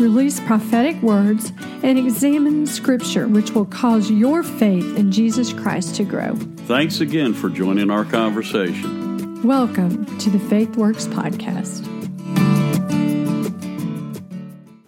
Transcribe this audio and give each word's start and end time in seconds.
release 0.00 0.40
prophetic 0.40 1.00
words, 1.02 1.52
and 1.82 1.98
examine 1.98 2.66
Scripture, 2.66 3.28
which 3.28 3.50
will 3.50 3.66
cause 3.66 4.10
your 4.10 4.42
faith 4.42 4.96
in 4.96 5.12
Jesus 5.12 5.52
Christ 5.52 5.94
to 5.96 6.04
grow. 6.04 6.34
Thanks 6.66 7.00
again 7.00 7.34
for 7.34 7.50
joining 7.50 7.90
our 7.90 8.04
conversation. 8.04 9.42
Welcome 9.42 10.18
to 10.18 10.30
the 10.30 10.38
Faith 10.38 10.76
Works 10.76 11.06
podcast. 11.06 11.86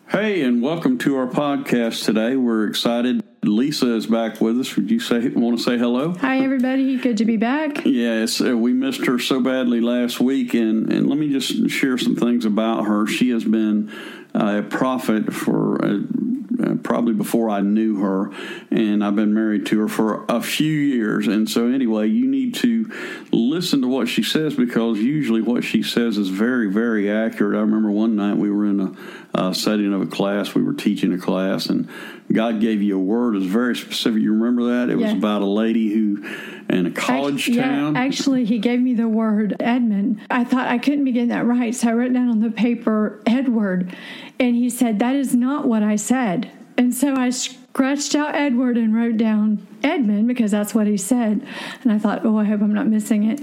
Hey, 0.09 0.43
and 0.43 0.63
welcome 0.63 0.99
to 0.99 1.17
our 1.17 1.27
podcast 1.27 2.05
today. 2.05 2.37
We're 2.37 2.67
excited. 2.67 3.23
Lesa 3.45 3.97
is 3.97 4.07
back 4.07 4.41
with 4.41 4.61
us. 4.61 4.77
Would 4.77 4.91
you 4.91 5.01
say 5.01 5.29
want 5.31 5.59
to 5.59 5.65
say 5.65 5.77
hello? 5.77 6.13
Hi, 6.21 6.41
everybody. 6.41 6.97
Good 6.97 7.17
to 7.17 7.25
be 7.25 7.37
back. 7.37 7.85
Yes, 7.85 8.41
uh, 8.41 8.57
we 8.57 8.73
missed 8.73 9.05
her 9.07 9.19
so 9.19 9.41
badly 9.41 9.81
last 9.81 10.21
week, 10.21 10.55
and, 10.55 10.93
and 10.93 11.09
let 11.09 11.19
me 11.19 11.33
just 11.33 11.69
share 11.71 11.99
some 11.99 12.15
things 12.15 12.45
about 12.45 12.85
her. 12.85 13.07
She 13.07 13.31
has 13.31 13.43
been 13.43 13.91
a 14.35 14.63
prophet 14.63 15.33
for 15.33 15.85
uh, 15.85 15.99
uh, 16.63 16.75
probably 16.83 17.15
before 17.15 17.51
I 17.51 17.61
knew 17.61 18.01
her, 18.01 18.31
and 18.71 19.05
I've 19.05 19.17
been 19.17 19.35
married 19.35 19.67
to 19.67 19.81
her 19.81 19.89
for 19.89 20.25
a 20.29 20.41
few 20.41 20.71
years. 20.71 21.27
And 21.27 21.49
so, 21.49 21.67
anyway, 21.67 22.09
you 22.09 22.27
need 22.29 22.55
to 22.57 22.91
listen 23.33 23.83
to 23.83 23.89
what 23.89 24.09
she 24.09 24.23
says 24.23 24.55
because 24.55 24.99
usually 24.99 25.41
what 25.41 25.65
she 25.65 25.83
says 25.83 26.19
is 26.19 26.29
very, 26.29 26.71
very 26.71 27.11
accurate. 27.11 27.57
I 27.57 27.61
remember 27.61 27.91
one 27.91 28.17
night 28.17 28.37
we 28.37 28.51
were 28.51 28.67
in 28.67 28.81
a 28.81 28.93
uh, 29.35 29.53
setting 29.53 29.93
of 29.93 30.03
a 30.03 30.07
class, 30.07 30.55
we 30.55 30.63
were 30.63 30.75
teaching 30.75 31.13
a 31.13 31.19
class, 31.19 31.67
and 31.67 31.89
God 32.33 32.61
gave 32.61 32.83
you 32.83 32.97
a 32.97 33.03
word. 33.03 33.35
It 33.35 33.41
was 33.41 33.47
very 33.49 33.77
specific. 33.77 34.23
You 34.23 34.33
remember 34.33 34.79
that? 34.79 34.91
It 34.91 34.97
was 34.97 35.13
about 35.13 35.43
a 35.43 35.47
lady 35.47 35.93
who 35.93 36.25
in 36.71 36.87
a 36.87 36.91
college 36.91 37.49
actually, 37.49 37.59
town. 37.59 37.95
Yeah, 37.95 38.01
actually, 38.01 38.45
he 38.45 38.59
gave 38.59 38.81
me 38.81 38.95
the 38.95 39.09
word 39.09 39.57
Edmund. 39.61 40.21
I 40.31 40.45
thought 40.45 40.69
I 40.69 40.79
couldn't 40.79 41.05
be 41.05 41.13
getting 41.13 41.29
that 41.29 41.45
right, 41.45 41.75
so 41.75 41.91
I 41.91 41.93
wrote 41.93 42.13
down 42.13 42.29
on 42.31 42.41
the 42.41 42.51
paper 42.51 43.21
Edward, 43.27 43.95
and 44.41 44.57
he 44.57 44.71
said 44.71 44.99
that 45.01 45.15
is 45.15 45.35
not 45.35 45.67
what 45.67 45.83
I 45.83 45.97
said. 45.97 46.51
And 46.79 46.95
so 46.95 47.15
I 47.15 47.31
scratched 47.31 48.15
out 48.15 48.35
Edward 48.35 48.79
and 48.79 48.95
wrote 48.95 49.19
down 49.19 49.67
Edmund 49.83 50.27
because 50.27 50.51
that's 50.51 50.75
what 50.75 50.87
he 50.87 50.97
said. 50.97 51.47
And 51.83 51.93
I 51.93 51.99
thought, 51.99 52.25
oh, 52.25 52.39
I 52.39 52.45
hope 52.45 52.63
I'm 52.63 52.73
not 52.73 52.87
missing 52.87 53.25
it. 53.25 53.41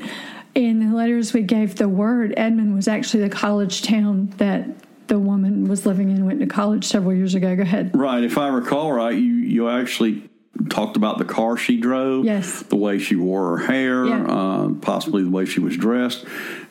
In 0.55 0.79
the 0.79 0.95
letters 0.95 1.31
we 1.31 1.43
gave 1.43 1.75
the 1.75 1.87
word, 1.87 2.33
Edmund 2.35 2.75
was 2.75 2.87
actually 2.87 3.23
the 3.23 3.29
college 3.29 3.83
town 3.83 4.33
that 4.37 4.67
the 5.09 5.19
woman 5.19 5.67
was 5.67 5.85
living 5.85 6.09
in, 6.09 6.25
went 6.25 6.39
to 6.39 6.47
college 6.47 6.85
several 6.85 7.13
years 7.13 7.35
ago. 7.35 7.55
Go 7.55 7.63
ahead. 7.63 7.91
Right. 7.93 8.23
If 8.23 8.37
I 8.37 8.47
recall 8.47 8.93
right, 8.93 9.13
you, 9.13 9.33
you 9.33 9.69
actually 9.69 10.29
talked 10.69 10.95
about 10.97 11.17
the 11.17 11.25
car 11.25 11.57
she 11.57 11.79
drove, 11.79 12.25
yes, 12.25 12.63
the 12.63 12.75
way 12.75 12.99
she 12.99 13.15
wore 13.15 13.57
her 13.57 13.65
hair, 13.65 14.05
yeah. 14.05 14.23
uh, 14.23 14.69
possibly 14.81 15.23
the 15.23 15.29
way 15.29 15.45
she 15.45 15.59
was 15.59 15.75
dressed, 15.75 16.25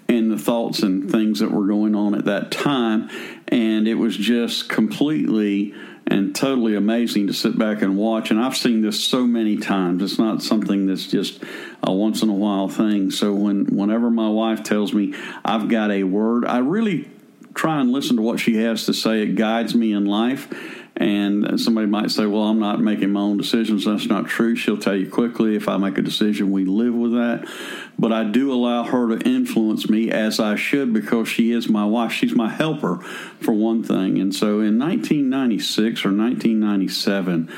and 0.09 0.31
the 0.31 0.39
thoughts 0.39 0.83
and 0.83 1.11
things 1.11 1.41
that 1.41 1.51
were 1.51 1.67
going 1.67 1.95
on 1.95 2.15
at 2.15 2.25
that 2.25 2.51
time. 2.51 3.11
And 3.49 3.87
it 3.87 3.95
was 3.95 4.17
just 4.17 4.69
completely 4.69 5.75
and 6.07 6.35
totally 6.35 6.75
amazing 6.75 7.27
to 7.27 7.35
sit 7.35 7.59
back 7.59 7.83
and 7.83 7.97
watch. 7.97 8.31
And 8.31 8.41
I've 8.41 8.57
seen 8.57 8.81
this 8.81 9.03
so 9.05 9.27
many 9.27 9.59
times. 9.59 10.03
It's 10.03 10.19
not 10.19 10.43
something 10.43 10.87
that's 10.87 11.07
just 11.07 11.43
a 11.83 11.93
once 11.93 12.23
in 12.23 12.31
a 12.31 12.35
while 12.35 12.69
thing. 12.69 13.11
So 13.11 13.35
when 13.35 13.67
whenever 13.67 14.11
my 14.11 14.29
wife 14.29 14.63
tells 14.63 14.95
me 14.95 15.15
I've 15.45 15.69
got 15.69 15.91
a 15.91 16.05
word, 16.05 16.47
I 16.47 16.59
really 16.59 17.11
try 17.59 17.81
and 17.81 17.91
listen 17.91 18.17
to 18.17 18.23
what 18.23 18.39
she 18.39 18.57
has 18.57 18.87
to 18.87 18.95
say. 18.95 19.23
It 19.23 19.35
guides 19.35 19.75
me 19.75 19.93
in 19.93 20.07
life. 20.07 20.49
And 20.97 21.61
somebody 21.61 21.87
might 21.87 22.11
say, 22.11 22.27
Well, 22.27 22.43
I'm 22.43 22.59
not 22.59 22.81
making 22.81 23.13
my 23.13 23.21
own 23.21 23.37
decisions. 23.37 23.85
That's 23.85 24.07
not 24.07 24.27
true. 24.27 24.57
She'll 24.57 24.79
tell 24.79 24.97
you 24.97 25.09
quickly 25.09 25.55
if 25.55 25.69
I 25.69 25.77
make 25.77 25.97
a 25.97 26.03
decision, 26.03 26.51
we 26.51 26.65
live 26.65 26.95
with 26.95 27.13
that. 27.13 27.49
But 27.99 28.13
I 28.13 28.25
do 28.25 28.53
allow 28.53 28.83
her 28.83 29.17
to 29.17 29.29
influence 29.29 29.89
me 29.89 30.11
as 30.11 30.41
I 30.41 30.57
should 30.57 30.93
because 30.93 31.29
she 31.29 31.53
is 31.53 31.69
my 31.69 31.85
wife. 31.85 32.13
She's 32.13 32.35
my 32.35 32.49
helper, 32.49 32.99
for 33.41 33.53
one 33.53 33.85
thing. 33.85 34.19
And 34.19 34.35
so 34.35 34.61
in 34.61 34.79
1996 34.79 36.05
or 36.05 36.11
1997, 36.11 37.49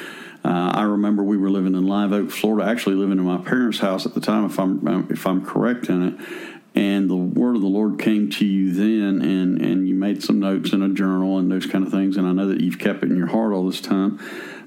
uh, 0.44 0.72
I 0.74 0.82
remember 0.82 1.22
we 1.22 1.38
were 1.38 1.50
living 1.50 1.74
in 1.74 1.86
Live 1.86 2.12
Oak, 2.12 2.30
Florida, 2.30 2.68
actually 2.68 2.96
living 2.96 3.18
in 3.18 3.24
my 3.24 3.38
parents' 3.38 3.78
house 3.78 4.04
at 4.04 4.12
the 4.12 4.20
time, 4.20 4.44
if 4.44 4.58
I'm 4.58 5.10
if 5.10 5.26
I'm 5.26 5.44
correct 5.44 5.88
in 5.88 6.08
it 6.08 6.49
and 6.75 7.10
the 7.10 7.16
word 7.16 7.56
of 7.56 7.62
the 7.62 7.69
Lord 7.69 7.98
came 7.98 8.31
to 8.31 8.47
you 8.47 8.72
then, 8.72 9.22
and 9.22 9.60
and 9.60 9.88
you 9.88 9.94
made 9.94 10.22
some 10.22 10.38
notes 10.38 10.72
in 10.72 10.82
a 10.82 10.88
journal 10.88 11.38
and 11.38 11.50
those 11.50 11.66
kind 11.66 11.84
of 11.84 11.92
things, 11.92 12.16
and 12.16 12.26
I 12.26 12.32
know 12.32 12.48
that 12.48 12.60
you've 12.60 12.78
kept 12.78 13.03
it 13.03 13.10
in 13.10 13.16
your 13.16 13.28
heart 13.28 13.53
all 13.53 13.66
this 13.66 13.81
time. 13.81 14.20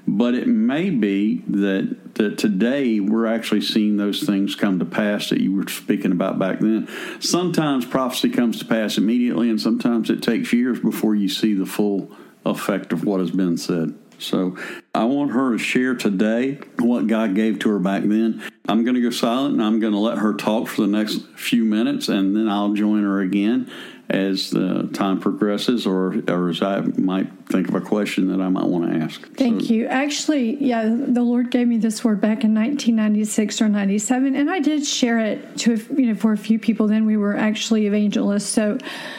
But 0.06 0.34
it 0.34 0.46
may 0.46 0.90
be 0.90 1.42
that 1.48 2.14
that 2.16 2.36
today 2.36 3.00
we're 3.00 3.26
actually 3.26 3.62
seeing 3.62 3.96
those 3.96 4.22
things 4.22 4.54
come 4.54 4.78
to 4.78 4.84
pass 4.84 5.30
that 5.30 5.40
you 5.40 5.56
were 5.56 5.66
speaking 5.66 6.12
about 6.12 6.38
back 6.38 6.60
then. 6.60 6.88
Sometimes 7.20 7.86
prophecy 7.86 8.28
comes 8.28 8.58
to 8.58 8.66
pass 8.66 8.98
immediately, 8.98 9.48
and 9.48 9.60
sometimes 9.60 10.10
it 10.10 10.22
takes 10.22 10.52
years 10.52 10.78
before 10.78 11.14
you 11.14 11.28
see 11.28 11.54
the 11.54 11.66
full 11.66 12.10
effect 12.44 12.92
of 12.92 13.04
what 13.04 13.20
has 13.20 13.30
been 13.30 13.56
said. 13.56 13.94
So 14.18 14.56
I 14.94 15.04
want 15.04 15.32
her 15.32 15.52
to 15.52 15.58
share 15.58 15.94
today 15.94 16.60
what 16.78 17.06
God 17.06 17.34
gave 17.34 17.58
to 17.60 17.70
her 17.70 17.78
back 17.78 18.02
then. 18.02 18.42
I'm 18.66 18.82
going 18.82 18.94
to 18.94 19.02
go 19.02 19.10
silent 19.10 19.54
and 19.54 19.62
I'm 19.62 19.78
going 19.78 19.92
to 19.92 19.98
let 19.98 20.18
her 20.18 20.32
talk 20.32 20.68
for 20.68 20.82
the 20.82 20.86
next 20.86 21.22
few 21.36 21.64
minutes 21.64 22.08
and 22.08 22.34
then 22.34 22.48
I'll 22.48 22.72
join 22.72 23.02
her 23.02 23.20
again 23.20 23.70
as 24.08 24.50
the 24.50 24.88
time 24.92 25.18
progresses 25.18 25.86
or, 25.86 26.22
or 26.28 26.50
as 26.50 26.62
I 26.62 26.80
might 26.80 27.30
think 27.48 27.68
of 27.68 27.74
a 27.74 27.80
question 27.80 28.28
that 28.28 28.42
I 28.42 28.48
might 28.48 28.66
want 28.66 28.90
to 28.90 28.98
ask. 28.98 29.20
Thank 29.34 29.62
so, 29.62 29.66
you. 29.68 29.86
Actually, 29.86 30.62
yeah, 30.62 30.84
the 30.84 31.22
Lord 31.22 31.50
gave 31.50 31.68
me 31.68 31.78
this 31.78 32.04
word 32.04 32.20
back 32.20 32.44
in 32.44 32.54
1996 32.54 33.62
or 33.62 33.68
97, 33.68 34.34
and 34.34 34.50
I 34.50 34.60
did 34.60 34.86
share 34.86 35.18
it 35.18 35.56
to 35.58 35.76
you 35.96 36.06
know 36.08 36.14
for 36.14 36.32
a 36.32 36.36
few 36.36 36.58
people. 36.58 36.86
Then 36.86 37.06
we 37.06 37.16
were 37.16 37.34
actually 37.34 37.86
evangelists, 37.86 38.48
so 38.48 38.76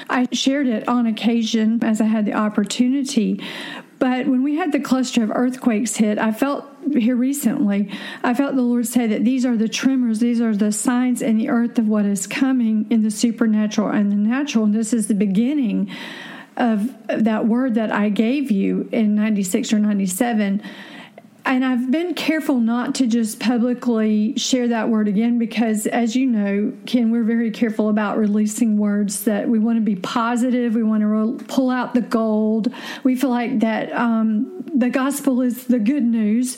I 0.09 0.27
shared 0.31 0.67
it 0.67 0.87
on 0.87 1.07
occasion 1.07 1.83
as 1.83 1.99
I 1.99 2.05
had 2.05 2.25
the 2.25 2.33
opportunity. 2.33 3.41
But 3.97 4.27
when 4.27 4.43
we 4.43 4.55
had 4.55 4.71
the 4.71 4.79
cluster 4.79 5.23
of 5.23 5.31
earthquakes 5.31 5.95
hit, 5.95 6.19
I 6.19 6.31
felt 6.31 6.74
here 6.91 7.15
recently, 7.15 7.91
I 8.23 8.33
felt 8.33 8.55
the 8.55 8.61
Lord 8.61 8.87
say 8.87 9.07
that 9.07 9.23
these 9.23 9.45
are 9.45 9.57
the 9.57 9.67
tremors, 9.69 10.19
these 10.19 10.41
are 10.41 10.55
the 10.55 10.71
signs 10.71 11.21
in 11.21 11.37
the 11.37 11.49
earth 11.49 11.79
of 11.79 11.87
what 11.87 12.05
is 12.05 12.27
coming 12.27 12.85
in 12.89 13.03
the 13.03 13.11
supernatural 13.11 13.89
and 13.89 14.11
the 14.11 14.15
natural. 14.15 14.65
And 14.65 14.73
this 14.73 14.93
is 14.93 15.07
the 15.07 15.15
beginning 15.15 15.89
of 16.57 16.93
that 17.07 17.47
word 17.47 17.75
that 17.75 17.91
I 17.91 18.09
gave 18.09 18.51
you 18.51 18.87
in 18.91 19.15
96 19.15 19.73
or 19.73 19.79
97 19.79 20.61
and 21.45 21.63
I've 21.63 21.91
been 21.91 22.15
careful 22.15 22.59
not 22.59 22.95
to 22.95 23.07
just 23.07 23.39
publicly 23.39 24.35
share 24.35 24.67
that 24.69 24.89
word 24.89 25.07
again 25.07 25.37
because, 25.37 25.85
as 25.85 26.15
you 26.15 26.25
know, 26.25 26.73
Ken, 26.87 27.11
we're 27.11 27.23
very 27.23 27.51
careful 27.51 27.89
about 27.89 28.17
releasing 28.17 28.77
words 28.77 29.25
that 29.25 29.47
we 29.47 29.59
want 29.59 29.77
to 29.77 29.81
be 29.81 29.95
positive. 29.95 30.73
We 30.73 30.81
want 30.81 31.01
to 31.01 31.07
re- 31.07 31.45
pull 31.47 31.69
out 31.69 31.93
the 31.93 32.01
gold. 32.01 32.73
We 33.03 33.15
feel 33.15 33.29
like 33.29 33.59
that 33.59 33.93
um, 33.93 34.63
the 34.73 34.89
gospel 34.89 35.41
is 35.41 35.65
the 35.65 35.77
good 35.77 36.03
news, 36.03 36.57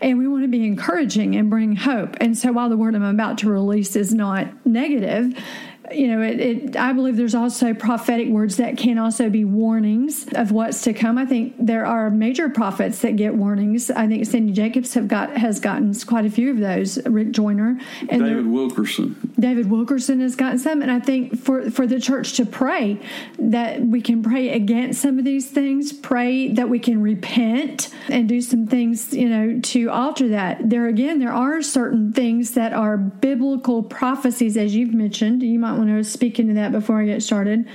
and 0.00 0.18
we 0.18 0.28
want 0.28 0.44
to 0.44 0.48
be 0.48 0.64
encouraging 0.64 1.34
and 1.34 1.50
bring 1.50 1.74
hope. 1.74 2.16
And 2.20 2.38
so, 2.38 2.52
while 2.52 2.68
the 2.68 2.76
word 2.76 2.94
I'm 2.94 3.02
about 3.02 3.38
to 3.38 3.50
release 3.50 3.96
is 3.96 4.14
not 4.14 4.46
negative, 4.64 5.36
you 5.92 6.08
know, 6.08 6.22
it, 6.22 6.40
it, 6.40 6.76
I 6.76 6.92
believe 6.92 7.16
there's 7.16 7.34
also 7.34 7.74
prophetic 7.74 8.28
words 8.28 8.56
that 8.56 8.76
can 8.76 8.98
also 8.98 9.30
be 9.30 9.44
warnings 9.44 10.26
of 10.34 10.52
what's 10.52 10.82
to 10.82 10.92
come. 10.92 11.18
I 11.18 11.26
think 11.26 11.54
there 11.58 11.86
are 11.86 12.10
major 12.10 12.48
prophets 12.48 13.00
that 13.00 13.16
get 13.16 13.34
warnings. 13.34 13.90
I 13.90 14.06
think 14.06 14.26
Cindy 14.26 14.52
Jacobs 14.52 14.94
have 14.94 15.08
got 15.08 15.36
has 15.36 15.60
gotten 15.60 15.94
quite 16.06 16.26
a 16.26 16.30
few 16.30 16.50
of 16.50 16.58
those. 16.58 17.04
Rick 17.06 17.30
Joyner 17.30 17.78
and 18.08 18.22
David 18.22 18.46
Wilkerson. 18.46 19.32
David 19.38 19.70
Wilkerson 19.70 20.20
has 20.20 20.36
gotten 20.36 20.58
some, 20.58 20.82
and 20.82 20.90
I 20.90 21.00
think 21.00 21.38
for 21.38 21.70
for 21.70 21.86
the 21.86 22.00
church 22.00 22.34
to 22.34 22.46
pray 22.46 23.00
that 23.38 23.80
we 23.80 24.00
can 24.00 24.22
pray 24.22 24.50
against 24.50 25.00
some 25.00 25.18
of 25.18 25.24
these 25.24 25.50
things, 25.50 25.92
pray 25.92 26.48
that 26.52 26.68
we 26.68 26.78
can 26.78 27.00
repent 27.00 27.88
and 28.08 28.28
do 28.28 28.40
some 28.40 28.66
things, 28.66 29.14
you 29.14 29.28
know, 29.28 29.60
to 29.60 29.90
alter 29.90 30.28
that. 30.28 30.68
There 30.68 30.86
again, 30.86 31.18
there 31.18 31.32
are 31.32 31.62
certain 31.62 32.12
things 32.12 32.52
that 32.52 32.72
are 32.72 32.96
biblical 32.96 33.82
prophecies, 33.82 34.56
as 34.56 34.74
you've 34.74 34.94
mentioned. 34.94 35.42
You 35.42 35.58
might 35.58 35.77
want 35.78 35.90
was 35.96 36.10
speaking 36.10 36.48
to 36.48 36.54
that 36.54 36.72
before 36.72 37.00
I 37.00 37.06
get 37.06 37.22
started 37.22 37.66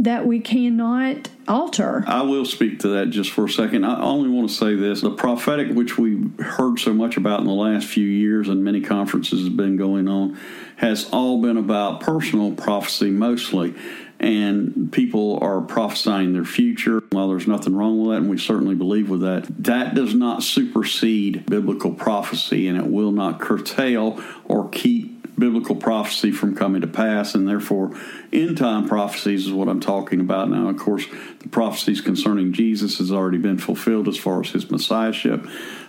that 0.00 0.26
we 0.26 0.40
cannot 0.40 1.28
alter. 1.46 2.02
I 2.06 2.22
will 2.22 2.46
speak 2.46 2.80
to 2.80 2.88
that 2.88 3.10
just 3.10 3.30
for 3.30 3.44
a 3.44 3.50
second. 3.50 3.84
I 3.84 4.00
only 4.00 4.30
want 4.30 4.48
to 4.48 4.54
say 4.54 4.74
this 4.74 5.02
the 5.02 5.10
prophetic, 5.10 5.68
which 5.68 5.98
we've 5.98 6.38
heard 6.40 6.78
so 6.78 6.94
much 6.94 7.16
about 7.16 7.40
in 7.40 7.46
the 7.46 7.52
last 7.52 7.86
few 7.86 8.06
years 8.06 8.48
and 8.48 8.64
many 8.64 8.80
conferences 8.80 9.44
have 9.44 9.56
been 9.56 9.76
going 9.76 10.08
on, 10.08 10.38
has 10.76 11.08
all 11.10 11.42
been 11.42 11.58
about 11.58 12.00
personal 12.00 12.52
prophecy 12.52 13.10
mostly. 13.10 13.74
And 14.18 14.92
people 14.92 15.38
are 15.40 15.62
prophesying 15.62 16.34
their 16.34 16.44
future. 16.44 17.02
While 17.10 17.30
there's 17.30 17.46
nothing 17.46 17.74
wrong 17.74 18.02
with 18.02 18.10
that, 18.10 18.22
and 18.22 18.30
we 18.30 18.36
certainly 18.36 18.74
believe 18.74 19.08
with 19.08 19.22
that, 19.22 19.46
that 19.64 19.94
does 19.94 20.14
not 20.14 20.42
supersede 20.42 21.46
biblical 21.46 21.92
prophecy 21.92 22.68
and 22.68 22.78
it 22.78 22.86
will 22.86 23.12
not 23.12 23.40
curtail 23.40 24.22
or 24.44 24.68
keep 24.68 25.09
biblical 25.40 25.74
prophecy 25.74 26.30
from 26.30 26.54
coming 26.54 26.82
to 26.82 26.86
pass, 26.86 27.34
and 27.34 27.48
therefore 27.48 27.96
end 28.32 28.58
time 28.58 28.86
prophecies 28.86 29.46
is 29.46 29.52
what 29.52 29.68
I'm 29.68 29.80
talking 29.80 30.20
about 30.20 30.50
now. 30.50 30.68
Of 30.68 30.78
course, 30.78 31.06
the 31.40 31.48
prophecies 31.48 32.00
concerning 32.00 32.52
Jesus 32.52 32.98
has 32.98 33.10
already 33.10 33.38
been 33.38 33.58
fulfilled 33.58 34.06
as 34.06 34.16
far 34.16 34.40
as 34.40 34.50
his 34.50 34.70
messiahship. 34.70 35.46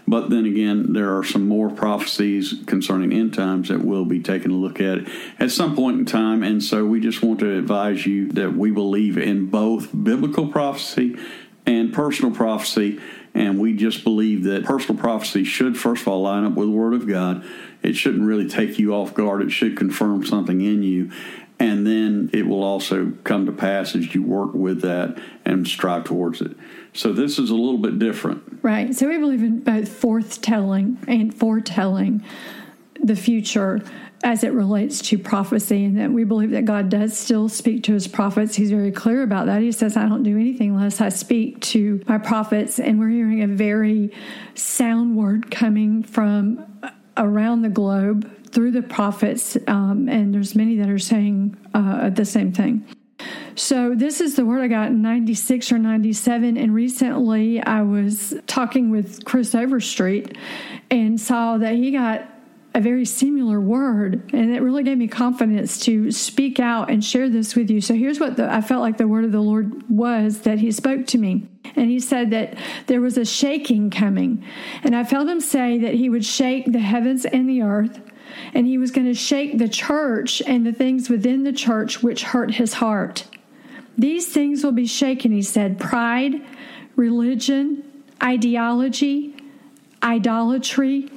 But 0.08 0.30
then 0.30 0.46
again, 0.46 0.94
there 0.94 1.16
are 1.18 1.24
some 1.24 1.48
more 1.48 1.70
prophecies 1.70 2.56
concerning 2.66 3.14
end 3.14 3.34
times 3.34 3.70
that 3.70 3.84
we'll 3.84 4.06
be 4.06 4.22
taking 4.22 4.52
a 4.52 4.56
look 4.56 4.82
at 4.82 5.08
at 5.40 5.52
some 5.52 5.76
point 5.76 6.00
in 6.00 6.06
time. 6.06 6.42
And 6.42 6.64
so 6.64 6.86
we 6.86 7.00
just 7.00 7.22
want 7.22 7.40
to 7.42 7.58
advise 7.58 8.06
you 8.06 8.30
that 8.30 8.54
we 8.54 8.72
believe 8.72 9.18
in 9.18 9.46
both 9.46 9.90
biblical 9.92 10.48
prophecy 10.48 11.18
and 11.66 11.94
personal 11.94 12.32
prophecy. 12.32 13.00
And 13.34 13.60
we 13.60 13.76
just 13.76 14.04
believe 14.04 14.44
that 14.44 14.66
personal 14.66 15.00
prophecy 15.00 15.44
should, 15.44 15.78
first 15.78 16.02
of 16.02 16.10
all, 16.10 16.22
line 16.22 16.44
up 16.44 16.54
with 16.54 16.68
the 16.68 16.76
Word 16.76 16.94
of 16.94 17.08
God. 17.08 17.46
It 17.82 17.96
shouldn't 17.96 18.24
really 18.24 18.50
take 18.50 18.78
you 18.78 18.94
off 18.94 19.14
guard. 19.14 19.42
It 19.42 19.52
should 19.52 19.78
confirm 19.78 20.26
something 20.26 20.62
in 20.62 20.84
you. 20.84 21.12
And 21.58 21.86
then 21.86 22.30
it 22.34 22.48
will 22.48 22.64
also 22.64 23.14
come 23.24 23.46
to 23.46 23.52
pass 23.52 23.96
as 23.96 24.16
you 24.16 24.24
work 24.24 24.54
with 24.54 24.82
that 24.82 25.18
and 25.46 25.68
strive 25.68 26.06
towards 26.06 26.42
it. 26.42 26.58
So 26.94 27.14
this 27.14 27.38
is 27.38 27.52
a 27.52 27.56
little 27.56 27.78
bit 27.78 28.00
different. 28.00 28.60
Right. 28.64 28.94
So 28.96 29.08
we 29.08 29.18
believe 29.18 29.44
in 29.44 29.60
both 29.60 29.88
forthtelling 29.88 30.98
and 31.08 31.34
foretelling 31.34 32.24
the 33.00 33.16
future 33.16 33.82
as 34.24 34.44
it 34.44 34.54
relates 34.54 35.02
to 35.02 35.18
prophecy, 35.18 35.86
and 35.86 35.98
that 35.98 36.12
we 36.12 36.24
believe 36.24 36.52
that 36.52 36.66
God 36.66 36.90
does 36.90 37.18
still 37.18 37.50
speak 37.50 37.84
to 37.84 37.94
his 37.94 38.08
prophets. 38.08 38.56
He's 38.56 38.70
very 38.70 38.92
clear 38.92 39.24
about 39.24 39.48
that. 39.48 39.62
He 39.62 39.72
says, 39.72 39.98
I 39.98 40.08
don't 40.08 40.24
do 40.24 40.38
anything 40.38 40.72
unless 40.72 41.02
I 41.02 41.10
speak 41.10 41.60
to 41.62 42.02
my 42.08 42.18
prophets. 42.18 42.80
And 42.80 43.00
we're 43.00 43.10
hearing 43.10 43.42
a 43.42 43.48
very 43.48 44.12
sound 44.54 45.16
word 45.16 45.50
coming 45.50 46.04
from 46.04 46.66
around 47.18 47.62
the 47.62 47.70
globe 47.70 48.30
through 48.52 48.72
the 48.72 48.82
prophets, 48.82 49.58
um, 49.68 50.10
and 50.10 50.34
there's 50.34 50.56
many 50.56 50.76
that 50.78 50.90
are 50.90 51.00
saying 51.00 51.58
uh, 51.74 52.10
the 52.10 52.26
same 52.26 52.52
thing. 52.52 52.86
So, 53.56 53.94
this 53.96 54.22
is 54.22 54.36
the 54.36 54.46
word 54.46 54.62
I 54.62 54.68
got 54.68 54.88
in 54.88 55.02
96 55.02 55.72
or 55.72 55.78
97. 55.78 56.58
And 56.58 56.74
recently 56.74 57.62
I 57.62 57.82
was 57.82 58.34
talking 58.48 58.92
with 58.92 59.26
Chris 59.26 59.54
Overstreet 59.54 60.38
and 60.90 61.20
saw 61.20 61.58
that 61.58 61.76
he 61.76 61.92
got 61.92 62.28
a 62.74 62.80
very 62.80 63.06
similar 63.06 63.60
word. 63.60 64.32
And 64.34 64.56
it 64.56 64.62
really 64.62 64.84
gave 64.84 64.98
me 64.98 65.08
confidence 65.08 65.80
to 65.82 66.12
speak 66.12 66.60
out 66.60 66.90
and 66.90 67.04
share 67.04 67.30
this 67.30 67.56
with 67.56 67.70
you. 67.70 67.82
So, 67.82 67.94
here's 67.94 68.20
what 68.20 68.38
the, 68.38 68.52
I 68.52 68.62
felt 68.62 68.82
like 68.82 68.98
the 68.98 69.08
word 69.08 69.26
of 69.26 69.32
the 69.32 69.42
Lord 69.42 69.90
was 69.90 70.42
that 70.42 70.60
he 70.60 70.72
spoke 70.72 71.06
to 71.08 71.18
me. 71.18 71.48
And 71.76 71.90
he 71.90 72.00
said 72.00 72.32
that 72.32 72.58
there 72.88 73.02
was 73.02 73.18
a 73.18 73.26
shaking 73.26 73.90
coming. 73.90 74.44
And 74.84 74.96
I 74.96 75.04
felt 75.04 75.28
him 75.28 75.40
say 75.40 75.78
that 75.80 75.94
he 75.94 76.10
would 76.10 76.26
shake 76.26 76.72
the 76.72 76.80
heavens 76.80 77.26
and 77.26 77.50
the 77.50 77.62
earth 77.62 78.02
and 78.54 78.68
he 78.68 78.78
was 78.78 78.92
going 78.92 79.08
to 79.08 79.14
shake 79.14 79.58
the 79.58 79.70
church 79.70 80.42
and 80.46 80.66
the 80.66 80.74
things 80.74 81.10
within 81.10 81.44
the 81.44 81.54
church 81.54 82.02
which 82.02 82.24
hurt 82.24 82.56
his 82.56 82.74
heart. 82.76 83.26
These 83.98 84.28
things 84.28 84.64
will 84.64 84.72
be 84.72 84.88
shaken, 84.88 85.32
he 85.32 85.42
said 85.42 85.80
pride, 85.80 86.42
religion, 86.96 87.84
ideology, 88.24 89.36
idolatry, 90.02 91.10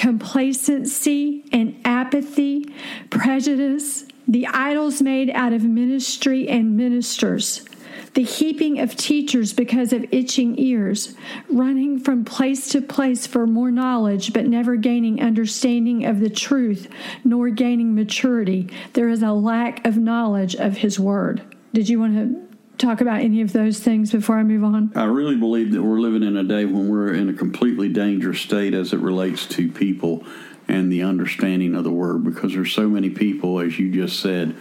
complacency 0.00 1.44
and 1.52 1.78
apathy, 1.84 2.64
prejudice, 3.10 4.06
the 4.26 4.46
idols 4.46 5.02
made 5.02 5.28
out 5.30 5.52
of 5.52 5.62
ministry 5.62 6.48
and 6.48 6.74
ministers 6.74 7.66
the 8.14 8.22
heaping 8.22 8.80
of 8.80 8.96
teachers 8.96 9.52
because 9.52 9.92
of 9.92 10.04
itching 10.10 10.58
ears, 10.58 11.14
running 11.48 11.98
from 11.98 12.24
place 12.24 12.68
to 12.70 12.80
place 12.80 13.26
for 13.26 13.46
more 13.46 13.70
knowledge, 13.70 14.32
but 14.32 14.46
never 14.46 14.74
gaining 14.74 15.22
understanding 15.22 16.04
of 16.04 16.18
the 16.18 16.30
truth, 16.30 16.88
nor 17.22 17.50
gaining 17.50 17.94
maturity. 17.94 18.68
There 18.94 19.08
is 19.08 19.22
a 19.22 19.32
lack 19.32 19.86
of 19.86 19.96
knowledge 19.96 20.56
of 20.56 20.78
His 20.78 20.98
Word. 20.98 21.42
Did 21.72 21.88
you 21.88 22.00
want 22.00 22.14
to 22.14 22.49
talk 22.80 23.00
about 23.00 23.20
any 23.20 23.40
of 23.42 23.52
those 23.52 23.78
things 23.78 24.10
before 24.10 24.38
I 24.38 24.42
move 24.42 24.64
on? 24.64 24.92
I 24.94 25.04
really 25.04 25.36
believe 25.36 25.72
that 25.72 25.82
we're 25.82 26.00
living 26.00 26.22
in 26.22 26.36
a 26.36 26.44
day 26.44 26.64
when 26.64 26.88
we're 26.88 27.14
in 27.14 27.28
a 27.28 27.32
completely 27.32 27.88
dangerous 27.88 28.40
state 28.40 28.74
as 28.74 28.92
it 28.92 29.00
relates 29.00 29.46
to 29.46 29.70
people 29.70 30.24
and 30.66 30.90
the 30.90 31.02
understanding 31.02 31.74
of 31.74 31.84
the 31.84 31.90
Word 31.90 32.24
because 32.24 32.54
there's 32.54 32.72
so 32.72 32.88
many 32.88 33.10
people, 33.10 33.60
as 33.60 33.78
you 33.78 33.92
just 33.92 34.20
said, 34.20 34.56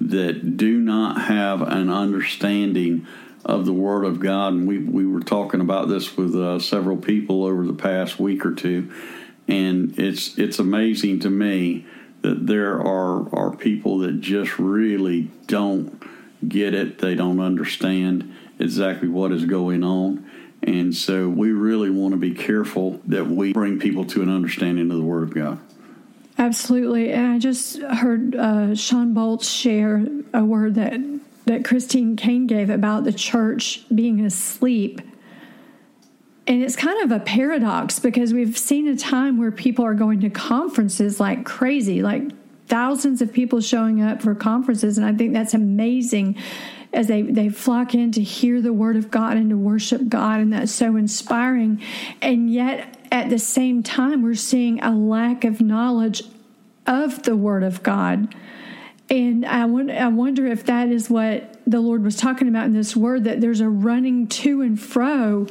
that 0.00 0.56
do 0.56 0.78
not 0.78 1.22
have 1.22 1.62
an 1.62 1.88
understanding 1.88 3.06
of 3.44 3.64
the 3.64 3.72
Word 3.72 4.04
of 4.04 4.20
God. 4.20 4.52
And 4.52 4.68
we, 4.68 4.78
we 4.78 5.06
were 5.06 5.20
talking 5.20 5.60
about 5.60 5.88
this 5.88 6.16
with 6.16 6.34
uh, 6.34 6.58
several 6.58 6.96
people 6.96 7.44
over 7.44 7.66
the 7.66 7.72
past 7.72 8.18
week 8.18 8.44
or 8.44 8.54
two. 8.54 8.92
And 9.48 9.98
it's, 9.98 10.38
it's 10.38 10.58
amazing 10.58 11.20
to 11.20 11.30
me 11.30 11.86
that 12.22 12.46
there 12.46 12.80
are, 12.80 13.34
are 13.34 13.56
people 13.56 13.98
that 13.98 14.20
just 14.20 14.58
really 14.58 15.30
don't 15.46 16.02
get 16.48 16.74
it, 16.74 16.98
they 16.98 17.14
don't 17.14 17.40
understand 17.40 18.34
exactly 18.58 19.08
what 19.08 19.32
is 19.32 19.44
going 19.44 19.84
on. 19.84 20.28
And 20.62 20.94
so 20.94 21.28
we 21.28 21.50
really 21.50 21.90
want 21.90 22.12
to 22.12 22.18
be 22.18 22.32
careful 22.32 23.00
that 23.06 23.26
we 23.26 23.52
bring 23.52 23.80
people 23.80 24.04
to 24.06 24.22
an 24.22 24.28
understanding 24.28 24.90
of 24.90 24.96
the 24.96 25.02
Word 25.02 25.24
of 25.24 25.34
God. 25.34 25.58
Absolutely. 26.38 27.12
And 27.12 27.32
I 27.32 27.38
just 27.38 27.80
heard 27.82 28.34
uh, 28.34 28.74
Shawn 28.74 29.14
Bolz 29.14 29.44
share 29.44 30.06
a 30.32 30.44
word 30.44 30.76
that, 30.76 31.00
that 31.44 31.64
Christine 31.64 32.16
Caine 32.16 32.46
gave 32.46 32.70
about 32.70 33.04
the 33.04 33.12
church 33.12 33.84
being 33.94 34.24
asleep. 34.24 35.00
And 36.46 36.62
it's 36.62 36.74
kind 36.74 37.02
of 37.02 37.12
a 37.12 37.20
paradox 37.22 37.98
because 37.98 38.32
we've 38.32 38.58
seen 38.58 38.88
a 38.88 38.96
time 38.96 39.38
where 39.38 39.52
people 39.52 39.84
are 39.84 39.94
going 39.94 40.20
to 40.20 40.30
conferences 40.30 41.20
like 41.20 41.44
crazy, 41.44 42.02
like 42.02 42.30
thousands 42.72 43.20
of 43.20 43.30
people 43.30 43.60
showing 43.60 44.00
up 44.00 44.22
for 44.22 44.34
conferences. 44.34 44.96
And 44.96 45.06
I 45.06 45.12
think 45.12 45.34
that's 45.34 45.52
amazing 45.52 46.38
as 46.94 47.06
they, 47.06 47.20
they 47.20 47.50
flock 47.50 47.94
in 47.94 48.12
to 48.12 48.22
hear 48.22 48.62
the 48.62 48.72
word 48.72 48.96
of 48.96 49.10
God 49.10 49.36
and 49.36 49.50
to 49.50 49.58
worship 49.58 50.08
God. 50.08 50.40
And 50.40 50.54
that's 50.54 50.72
so 50.72 50.96
inspiring. 50.96 51.82
And 52.22 52.50
yet, 52.50 52.96
at 53.12 53.28
the 53.28 53.38
same 53.38 53.82
time, 53.82 54.22
we're 54.22 54.34
seeing 54.34 54.82
a 54.82 54.90
lack 54.90 55.44
of 55.44 55.60
knowledge 55.60 56.22
of 56.86 57.24
the 57.24 57.36
Word 57.36 57.62
of 57.62 57.82
God. 57.82 58.34
And 59.10 59.44
I, 59.44 59.66
wonder, 59.66 59.92
I 59.92 60.08
wonder 60.08 60.46
if 60.46 60.64
that 60.64 60.88
is 60.88 61.10
what 61.10 61.60
the 61.66 61.80
Lord 61.80 62.02
was 62.02 62.16
talking 62.16 62.48
about 62.48 62.64
in 62.64 62.72
this 62.72 62.96
word 62.96 63.24
that 63.24 63.42
there's 63.42 63.60
a 63.60 63.68
running 63.68 64.28
to 64.28 64.62
and 64.62 64.80
fro, 64.80 65.46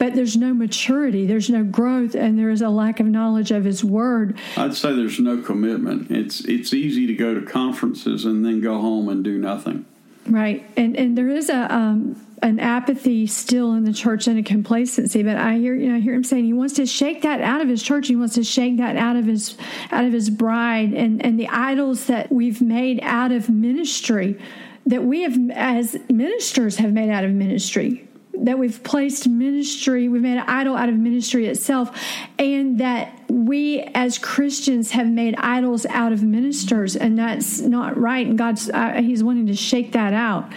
but 0.00 0.14
there's 0.14 0.34
no 0.34 0.54
maturity, 0.54 1.26
there's 1.26 1.50
no 1.50 1.62
growth, 1.62 2.14
and 2.14 2.38
there 2.38 2.48
is 2.48 2.62
a 2.62 2.70
lack 2.70 3.00
of 3.00 3.06
knowledge 3.06 3.50
of 3.50 3.64
His 3.64 3.84
Word. 3.84 4.38
I'd 4.56 4.74
say 4.74 4.94
there's 4.94 5.20
no 5.20 5.42
commitment. 5.42 6.10
It's 6.10 6.40
it's 6.40 6.72
easy 6.72 7.06
to 7.06 7.12
go 7.14 7.34
to 7.34 7.42
conferences 7.42 8.24
and 8.24 8.42
then 8.42 8.62
go 8.62 8.80
home 8.80 9.10
and 9.10 9.22
do 9.22 9.36
nothing. 9.36 9.84
Right, 10.26 10.66
and 10.74 10.96
and 10.96 11.18
there 11.18 11.28
is 11.28 11.50
a 11.50 11.72
um, 11.72 12.16
an 12.42 12.58
apathy 12.58 13.26
still 13.26 13.74
in 13.74 13.84
the 13.84 13.92
church 13.92 14.26
and 14.26 14.38
a 14.38 14.42
complacency. 14.42 15.22
But 15.22 15.36
I 15.36 15.58
hear, 15.58 15.74
you 15.74 15.90
know, 15.90 15.96
I 15.96 16.00
hear 16.00 16.14
him 16.14 16.24
saying 16.24 16.46
he 16.46 16.54
wants 16.54 16.74
to 16.74 16.86
shake 16.86 17.20
that 17.20 17.42
out 17.42 17.60
of 17.60 17.68
his 17.68 17.82
church. 17.82 18.08
He 18.08 18.16
wants 18.16 18.36
to 18.36 18.42
shake 18.42 18.78
that 18.78 18.96
out 18.96 19.16
of 19.16 19.26
his 19.26 19.58
out 19.92 20.06
of 20.06 20.14
his 20.14 20.30
bride 20.30 20.94
and 20.94 21.22
and 21.22 21.38
the 21.38 21.48
idols 21.48 22.06
that 22.06 22.32
we've 22.32 22.62
made 22.62 23.00
out 23.02 23.32
of 23.32 23.50
ministry, 23.50 24.40
that 24.86 25.04
we 25.04 25.24
have 25.24 25.36
as 25.50 25.98
ministers 26.08 26.76
have 26.76 26.94
made 26.94 27.10
out 27.10 27.24
of 27.24 27.32
ministry 27.32 28.06
that 28.34 28.58
we've 28.58 28.82
placed 28.82 29.28
ministry, 29.28 30.08
we've 30.08 30.22
made 30.22 30.38
an 30.38 30.44
idol 30.46 30.76
out 30.76 30.88
of 30.88 30.94
ministry 30.94 31.46
itself, 31.46 31.96
and 32.38 32.78
that 32.78 33.12
we 33.28 33.80
as 33.94 34.18
Christians 34.18 34.92
have 34.92 35.06
made 35.06 35.34
idols 35.36 35.86
out 35.86 36.12
of 36.12 36.22
ministers, 36.22 36.96
and 36.96 37.18
that's 37.18 37.60
not 37.60 37.96
right. 37.96 38.26
And 38.26 38.38
God's 38.38 38.70
uh, 38.70 39.00
He's 39.02 39.22
wanting 39.22 39.46
to 39.46 39.54
shake 39.54 39.92
that 39.92 40.12
out. 40.12 40.50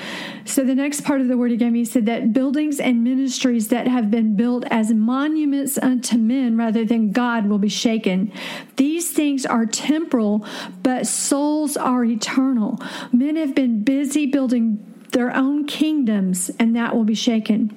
So 0.45 0.63
the 0.63 0.75
next 0.75 1.01
part 1.01 1.21
of 1.21 1.27
the 1.27 1.37
word 1.37 1.51
He 1.51 1.57
gave 1.57 1.71
me, 1.71 1.85
said 1.85 2.05
that 2.05 2.33
buildings 2.33 2.79
and 2.79 3.03
ministries 3.03 3.67
that 3.69 3.87
have 3.87 4.09
been 4.09 4.35
built 4.35 4.65
as 4.69 4.91
monuments 4.91 5.77
unto 5.77 6.17
men 6.17 6.57
rather 6.57 6.85
than 6.85 7.11
God 7.11 7.47
will 7.47 7.59
be 7.59 7.69
shaken. 7.69 8.31
These 8.77 9.11
things 9.11 9.45
are 9.45 9.65
temporal, 9.65 10.45
but 10.81 11.05
souls 11.05 11.75
are 11.77 12.05
eternal. 12.05 12.79
Men 13.11 13.35
have 13.35 13.55
been 13.55 13.83
busy 13.83 14.25
building 14.25 14.92
their 15.13 15.35
own 15.35 15.65
kingdoms, 15.65 16.51
and 16.59 16.75
that 16.75 16.95
will 16.95 17.05
be 17.05 17.15
shaken. 17.15 17.75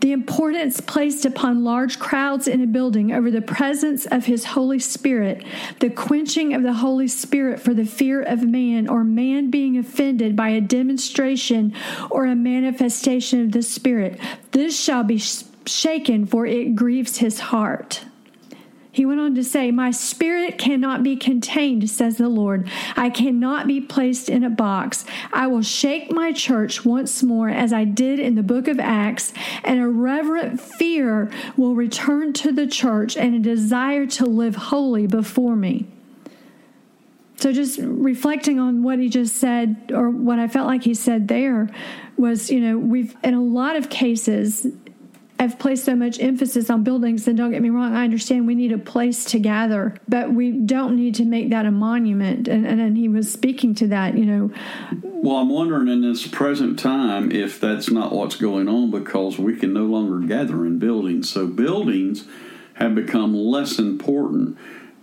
The 0.00 0.12
importance 0.12 0.80
placed 0.80 1.24
upon 1.24 1.64
large 1.64 1.98
crowds 1.98 2.46
in 2.46 2.60
a 2.60 2.68
building 2.68 3.12
over 3.12 3.32
the 3.32 3.42
presence 3.42 4.06
of 4.06 4.26
His 4.26 4.44
Holy 4.44 4.78
Spirit, 4.78 5.44
the 5.80 5.90
quenching 5.90 6.54
of 6.54 6.62
the 6.62 6.74
Holy 6.74 7.08
Spirit 7.08 7.58
for 7.58 7.74
the 7.74 7.84
fear 7.84 8.22
of 8.22 8.44
man, 8.44 8.88
or 8.88 9.02
man 9.02 9.50
being 9.50 9.76
offended 9.76 10.36
by 10.36 10.50
a 10.50 10.60
demonstration 10.60 11.74
or 12.10 12.26
a 12.26 12.36
manifestation 12.36 13.42
of 13.42 13.52
the 13.52 13.62
Spirit, 13.62 14.20
this 14.52 14.78
shall 14.78 15.02
be 15.02 15.20
shaken, 15.66 16.26
for 16.26 16.46
it 16.46 16.76
grieves 16.76 17.16
His 17.16 17.40
heart. 17.40 18.04
He 18.90 19.04
went 19.04 19.20
on 19.20 19.34
to 19.34 19.44
say, 19.44 19.70
My 19.70 19.90
spirit 19.90 20.58
cannot 20.58 21.02
be 21.02 21.14
contained, 21.16 21.88
says 21.90 22.16
the 22.16 22.28
Lord. 22.28 22.68
I 22.96 23.10
cannot 23.10 23.66
be 23.66 23.80
placed 23.80 24.28
in 24.28 24.42
a 24.42 24.50
box. 24.50 25.04
I 25.32 25.46
will 25.46 25.62
shake 25.62 26.10
my 26.10 26.32
church 26.32 26.84
once 26.84 27.22
more, 27.22 27.48
as 27.48 27.72
I 27.72 27.84
did 27.84 28.18
in 28.18 28.34
the 28.34 28.42
book 28.42 28.66
of 28.66 28.80
Acts, 28.80 29.32
and 29.62 29.78
a 29.78 29.88
reverent 29.88 30.60
fear 30.60 31.30
will 31.56 31.74
return 31.74 32.32
to 32.34 32.52
the 32.52 32.66
church 32.66 33.16
and 33.16 33.34
a 33.34 33.38
desire 33.38 34.06
to 34.06 34.26
live 34.26 34.56
holy 34.56 35.06
before 35.06 35.56
me. 35.56 35.86
So 37.36 37.52
just 37.52 37.78
reflecting 37.80 38.58
on 38.58 38.82
what 38.82 38.98
he 38.98 39.08
just 39.08 39.36
said, 39.36 39.92
or 39.94 40.10
what 40.10 40.40
I 40.40 40.48
felt 40.48 40.66
like 40.66 40.82
he 40.82 40.94
said 40.94 41.28
there, 41.28 41.68
was 42.16 42.50
you 42.50 42.60
know 42.60 42.76
we've 42.76 43.16
in 43.22 43.34
a 43.34 43.42
lot 43.42 43.76
of 43.76 43.88
cases 43.90 44.66
have 45.38 45.58
placed 45.58 45.84
so 45.84 45.94
much 45.94 46.18
emphasis 46.20 46.68
on 46.68 46.82
buildings 46.82 47.28
and 47.28 47.36
don't 47.36 47.52
get 47.52 47.62
me 47.62 47.70
wrong 47.70 47.94
i 47.94 48.04
understand 48.04 48.46
we 48.46 48.54
need 48.54 48.72
a 48.72 48.78
place 48.78 49.24
to 49.24 49.38
gather 49.38 49.94
but 50.08 50.32
we 50.32 50.50
don't 50.50 50.96
need 50.96 51.14
to 51.14 51.24
make 51.24 51.50
that 51.50 51.66
a 51.66 51.70
monument. 51.70 52.48
And, 52.48 52.66
and, 52.66 52.80
and 52.80 52.96
he 52.96 53.08
was 53.08 53.32
speaking 53.32 53.74
to 53.76 53.86
that 53.88 54.16
you 54.16 54.24
know. 54.24 54.50
Well 55.02 55.36
i'm 55.36 55.48
wondering 55.48 55.88
in 55.88 56.02
this 56.02 56.26
present 56.26 56.78
time 56.78 57.30
if 57.32 57.60
that's 57.60 57.90
not 57.90 58.12
what's 58.12 58.36
going 58.36 58.68
on 58.68 58.90
because 58.90 59.38
we 59.38 59.56
can 59.56 59.72
no 59.72 59.84
longer 59.84 60.26
gather 60.26 60.64
in 60.66 60.78
buildings. 60.78 61.28
So 61.28 61.46
buildings 61.46 62.26
have 62.74 62.94
become 62.94 63.34
less 63.34 63.78
important 63.78 64.56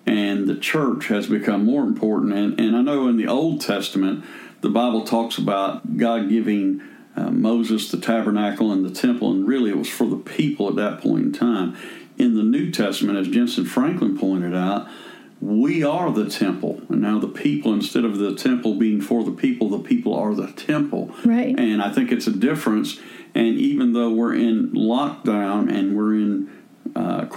and 0.05 0.47
the 0.47 0.55
church 0.55 1.07
has 1.07 1.27
become 1.27 1.65
more 1.65 1.83
important. 1.83 2.33
And, 2.33 2.59
and 2.59 2.75
I 2.75 2.81
know 2.81 3.07
in 3.07 3.17
the 3.17 3.27
Old 3.27 3.61
Testament, 3.61 4.23
the 4.61 4.69
Bible 4.69 5.03
talks 5.03 5.37
about 5.37 5.97
God 5.97 6.29
giving 6.29 6.81
uh, 7.15 7.31
Moses 7.31 7.89
the 7.89 7.99
tabernacle 7.99 8.71
and 8.71 8.85
the 8.85 8.91
temple, 8.91 9.31
and 9.31 9.47
really 9.47 9.69
it 9.69 9.77
was 9.77 9.89
for 9.89 10.07
the 10.07 10.17
people 10.17 10.69
at 10.69 10.75
that 10.75 11.01
point 11.01 11.25
in 11.25 11.33
time. 11.33 11.77
In 12.17 12.35
the 12.35 12.43
New 12.43 12.71
Testament, 12.71 13.17
as 13.17 13.27
Jentezen 13.27 13.67
Franklin 13.67 14.17
pointed 14.17 14.55
out, 14.55 14.87
we 15.41 15.83
are 15.83 16.11
the 16.11 16.29
temple. 16.29 16.81
And 16.89 17.01
now 17.01 17.19
the 17.19 17.27
people, 17.27 17.73
instead 17.73 18.05
of 18.05 18.17
the 18.17 18.35
temple 18.35 18.75
being 18.75 19.01
for 19.01 19.23
the 19.23 19.31
people, 19.31 19.69
the 19.69 19.79
people 19.79 20.13
are 20.15 20.33
the 20.33 20.51
temple. 20.53 21.13
Right. 21.23 21.57
And 21.57 21.81
I 21.81 21.91
think 21.91 22.11
it's 22.11 22.27
a 22.27 22.31
difference. 22.31 22.99
And 23.33 23.57
even 23.57 23.93
though 23.93 24.11
we're 24.11 24.33
in 24.33 24.71
lockdown 24.71 25.69
and 25.69 25.95
we're 25.95 26.15
in 26.15 26.24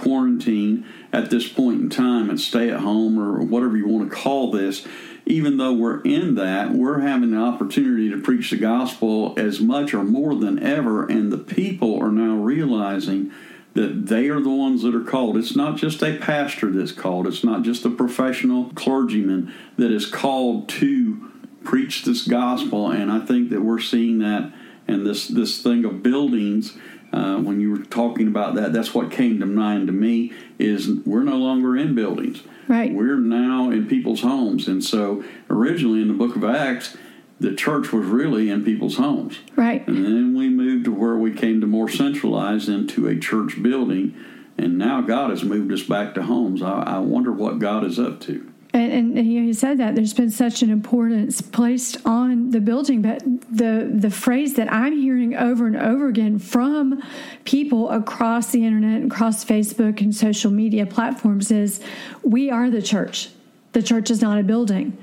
quarantine 0.09 0.85
at 1.13 1.29
this 1.29 1.47
point 1.47 1.79
in 1.79 1.89
time 1.89 2.31
and 2.31 2.39
stay 2.39 2.69
at 2.71 2.79
home 2.79 3.19
or 3.19 3.43
whatever 3.43 3.77
you 3.77 3.87
want 3.87 4.09
to 4.09 4.15
call 4.15 4.49
this, 4.49 4.87
even 5.27 5.57
though 5.57 5.73
we're 5.73 6.01
in 6.01 6.33
that, 6.33 6.71
we're 6.71 7.01
having 7.01 7.29
the 7.31 7.37
opportunity 7.37 8.09
to 8.09 8.19
preach 8.19 8.49
the 8.49 8.57
gospel 8.57 9.35
as 9.37 9.59
much 9.59 9.93
or 9.93 10.03
more 10.03 10.33
than 10.33 10.57
ever. 10.63 11.05
And 11.05 11.31
the 11.31 11.37
people 11.37 12.01
are 12.01 12.11
now 12.11 12.37
realizing 12.37 13.31
that 13.75 14.07
they 14.07 14.29
are 14.29 14.41
the 14.41 14.49
ones 14.49 14.81
that 14.81 14.95
are 14.95 15.03
called. 15.03 15.37
It's 15.37 15.55
not 15.55 15.77
just 15.77 16.01
a 16.01 16.17
pastor 16.17 16.71
that's 16.71 16.91
called, 16.91 17.27
it's 17.27 17.43
not 17.43 17.61
just 17.61 17.85
a 17.85 17.91
professional 17.91 18.71
clergyman 18.73 19.53
that 19.77 19.91
is 19.91 20.07
called 20.07 20.67
to 20.69 21.31
preach 21.63 22.03
this 22.03 22.27
gospel. 22.27 22.89
And 22.89 23.11
I 23.11 23.19
think 23.19 23.51
that 23.51 23.61
we're 23.61 23.79
seeing 23.79 24.17
that 24.19 24.51
and 24.87 25.05
this, 25.05 25.27
this 25.27 25.61
thing 25.61 25.85
of 25.85 26.01
buildings 26.01 26.75
uh, 27.11 27.37
when 27.37 27.59
you 27.59 27.71
were 27.71 27.83
talking 27.83 28.27
about 28.27 28.55
that, 28.55 28.73
that's 28.73 28.93
what 28.93 29.11
came 29.11 29.39
to 29.39 29.45
mind 29.45 29.87
to 29.87 29.93
me. 29.93 30.33
Is 30.57 30.89
we're 31.05 31.23
no 31.23 31.37
longer 31.37 31.75
in 31.75 31.95
buildings. 31.95 32.43
Right. 32.67 32.93
We're 32.93 33.17
now 33.17 33.71
in 33.71 33.87
people's 33.87 34.21
homes, 34.21 34.67
and 34.67 34.83
so 34.83 35.23
originally 35.49 36.01
in 36.01 36.07
the 36.07 36.13
Book 36.13 36.35
of 36.35 36.43
Acts, 36.43 36.95
the 37.39 37.55
church 37.55 37.91
was 37.91 38.05
really 38.05 38.49
in 38.49 38.63
people's 38.63 38.97
homes. 38.97 39.39
Right. 39.55 39.87
And 39.87 40.05
then 40.05 40.35
we 40.37 40.49
moved 40.49 40.85
to 40.85 40.93
where 40.93 41.15
we 41.15 41.33
came 41.33 41.61
to 41.61 41.67
more 41.67 41.89
centralized 41.89 42.69
into 42.69 43.07
a 43.07 43.17
church 43.17 43.61
building, 43.63 44.15
and 44.57 44.77
now 44.77 45.01
God 45.01 45.31
has 45.31 45.43
moved 45.43 45.71
us 45.71 45.83
back 45.83 46.13
to 46.15 46.23
homes. 46.23 46.61
I, 46.61 46.83
I 46.83 46.99
wonder 46.99 47.31
what 47.31 47.59
God 47.59 47.83
is 47.83 47.97
up 47.97 48.19
to. 48.21 48.51
And, 48.71 49.17
and, 49.17 49.17
he 49.17 49.51
said 49.53 49.79
that 49.79 49.95
there's 49.95 50.13
been 50.13 50.29
such 50.29 50.61
an 50.61 50.69
importance 50.69 51.41
placed 51.41 51.97
on 52.05 52.51
the 52.51 52.61
building, 52.61 53.01
but 53.01 53.23
the 53.51 53.89
the 53.91 54.11
phrase 54.11 54.53
that 54.55 54.71
I'm 54.71 54.95
hearing 54.95 55.35
over 55.35 55.65
and 55.65 55.75
over 55.75 56.07
again 56.07 56.37
from 56.37 57.01
people 57.45 57.89
across 57.89 58.51
the 58.51 58.63
internet, 58.63 59.03
across 59.03 59.43
Facebook 59.43 60.01
and 60.01 60.13
social 60.13 60.51
media 60.51 60.85
platforms 60.85 61.49
is, 61.49 61.81
"We 62.21 62.51
are 62.51 62.69
the 62.69 62.81
church. 62.81 63.29
The 63.71 63.81
church 63.81 64.11
is 64.11 64.21
not 64.21 64.37
a 64.37 64.43
building." 64.43 64.95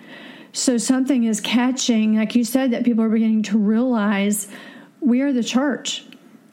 So 0.52 0.78
something 0.78 1.24
is 1.24 1.40
catching, 1.40 2.16
like 2.16 2.36
you 2.36 2.44
said, 2.44 2.70
that 2.70 2.84
people 2.84 3.02
are 3.02 3.08
beginning 3.08 3.42
to 3.44 3.58
realize 3.58 4.46
we 5.00 5.20
are 5.22 5.32
the 5.32 5.44
church. 5.44 6.04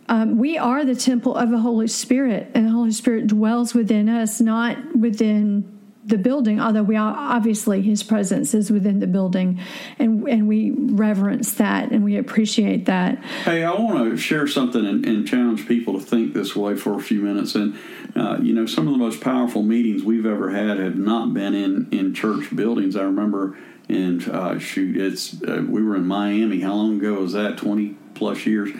Um, 0.10 0.38
we 0.38 0.58
are 0.58 0.84
the 0.84 0.96
temple 0.96 1.36
of 1.36 1.51
the 1.51 1.60
Holy 1.60 1.88
Spirit, 1.88 2.51
and 2.53 2.65
the 2.67 2.72
Holy 2.72 2.91
Spirit 2.91 3.27
dwells 3.27 3.74
within 3.74 4.10
us, 4.10 4.41
not 4.41 4.96
within 4.96 5.73
the 6.06 6.18
building, 6.18 6.60
although 6.60 6.84
we 6.84 6.96
are, 6.96 7.16
obviously 7.16 7.82
his 7.82 8.04
presence 8.04 8.54
is 8.54 8.70
within 8.70 9.00
the 9.00 9.08
building, 9.08 9.60
and 10.00 10.28
and 10.28 10.48
we 10.48 10.72
reverence 10.72 11.54
that 11.56 11.92
and 11.92 12.04
we 12.04 12.18
appreciate 12.18 12.86
that. 12.86 13.24
Hey, 13.46 13.64
I 13.64 13.72
want 13.74 14.12
to 14.12 14.18
share 14.18 14.48
something 14.48 14.86
and, 14.86 15.06
and 15.06 15.28
challenge 15.28 15.68
people 15.68 15.94
to 15.94 16.06
think 16.06 16.34
this 16.34 16.56
way 16.56 16.76
for 16.76 16.96
a 16.96 17.00
few 17.00 17.22
minutes. 17.22 17.56
And 17.56 17.78
uh, 18.16 18.38
you 18.42 18.54
know, 18.54 18.66
some 18.66 18.88
of 18.88 18.94
the 18.94 19.00
most 19.00 19.22
powerful 19.22 19.64
meetings 19.64 20.04
we've 20.04 20.26
ever 20.26 20.52
had 20.52 20.78
have 20.80 20.98
not 20.98 21.34
been 21.34 21.54
in 21.54 21.88
in 21.92 22.14
church 22.14 22.54
buildings. 22.56 22.96
I 22.96 23.04
remember 23.04 23.58
in 23.88 24.30
uh, 24.30 24.60
shoot, 24.60 24.98
it's 24.98 25.42
uh, 25.44 25.64
we 25.68 25.84
were 25.84 25.96
in 25.96 26.06
Miami. 26.06 26.62
How 26.62 26.74
long 26.74 26.98
ago 26.98 27.16
was 27.22 27.34
that? 27.34 27.58
Twenty 27.58 27.96
plus 28.14 28.46
years 28.46 28.72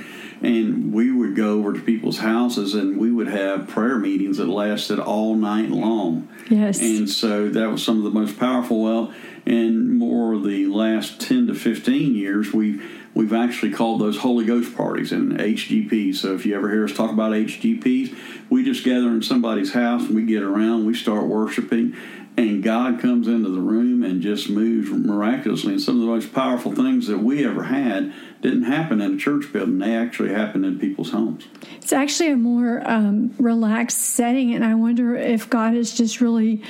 and 0.44 0.94
we 0.94 1.10
would 1.10 1.36
go 1.36 1.58
over 1.60 1.72
to 1.72 1.80
people's 1.80 2.20
houses 2.20 2.76
and 2.76 2.98
we 2.98 3.10
would 3.10 3.28
have 3.28 3.70
prayer 3.70 3.98
meetings 3.98 4.38
that 4.38 4.48
lasted 4.48 5.00
all 5.00 5.36
night 5.36 5.70
long. 5.70 6.28
Yes. 6.50 6.82
And 6.82 7.10
so 7.10 7.48
that 7.50 7.72
was 7.72 7.84
some 7.84 7.98
of 7.98 8.04
the 8.04 8.12
most 8.12 8.38
powerful. 8.38 8.84
Well, 8.84 9.14
in 9.46 9.98
more 9.98 10.38
the 10.38 10.68
last 10.68 11.22
10 11.22 11.48
to 11.48 11.56
15 11.56 12.14
years, 12.14 12.52
we 12.52 12.82
we've 13.14 13.34
actually 13.34 13.72
called 13.72 14.02
those 14.02 14.18
Holy 14.18 14.44
Ghost 14.44 14.76
parties 14.76 15.12
and 15.12 15.40
HGPs. 15.40 16.16
So 16.16 16.36
if 16.36 16.46
you 16.46 16.56
ever 16.56 16.70
hear 16.70 16.84
us 16.84 16.94
talk 16.94 17.12
about 17.12 17.32
HGPs, 17.32 18.16
we 18.50 18.66
just 18.66 18.84
gather 18.84 19.08
in 19.08 19.22
somebody's 19.22 19.74
house 19.74 20.04
and 20.04 20.16
we 20.16 20.26
get 20.26 20.44
around, 20.44 20.86
we 20.86 20.94
start 20.94 21.26
worshiping, 21.26 21.96
and 22.36 22.64
God 22.64 23.00
comes 23.00 23.28
into 23.28 23.50
the 23.50 23.60
room 23.60 24.04
and 24.04 24.22
just 24.22 24.50
moves 24.50 24.90
miraculously. 24.90 25.74
And 25.74 25.82
some 25.82 25.96
of 25.96 26.02
the 26.02 26.08
most 26.08 26.34
powerful 26.34 26.72
things 26.72 27.08
that 27.08 27.20
we 27.20 27.46
ever 27.46 27.64
had 27.64 28.14
didn't 28.42 28.64
happen 28.64 29.02
in 29.02 29.16
a 29.16 29.18
church 29.18 29.52
building; 29.54 29.80
they 29.80 29.96
actually 29.96 30.34
happened 30.34 30.66
in 30.66 30.80
people's 30.80 31.12
homes. 31.12 31.46
It's 31.78 31.94
actually 31.94 32.32
a 32.32 32.38
more 32.38 32.82
um, 32.90 33.34
relaxed 33.38 34.00
setting, 34.00 34.54
and 34.54 34.66
I 34.66 34.76
wonder 34.76 35.16
if 35.16 35.50
God 35.50 35.76
is 35.76 35.94
just 35.94 36.22
really 36.22 36.64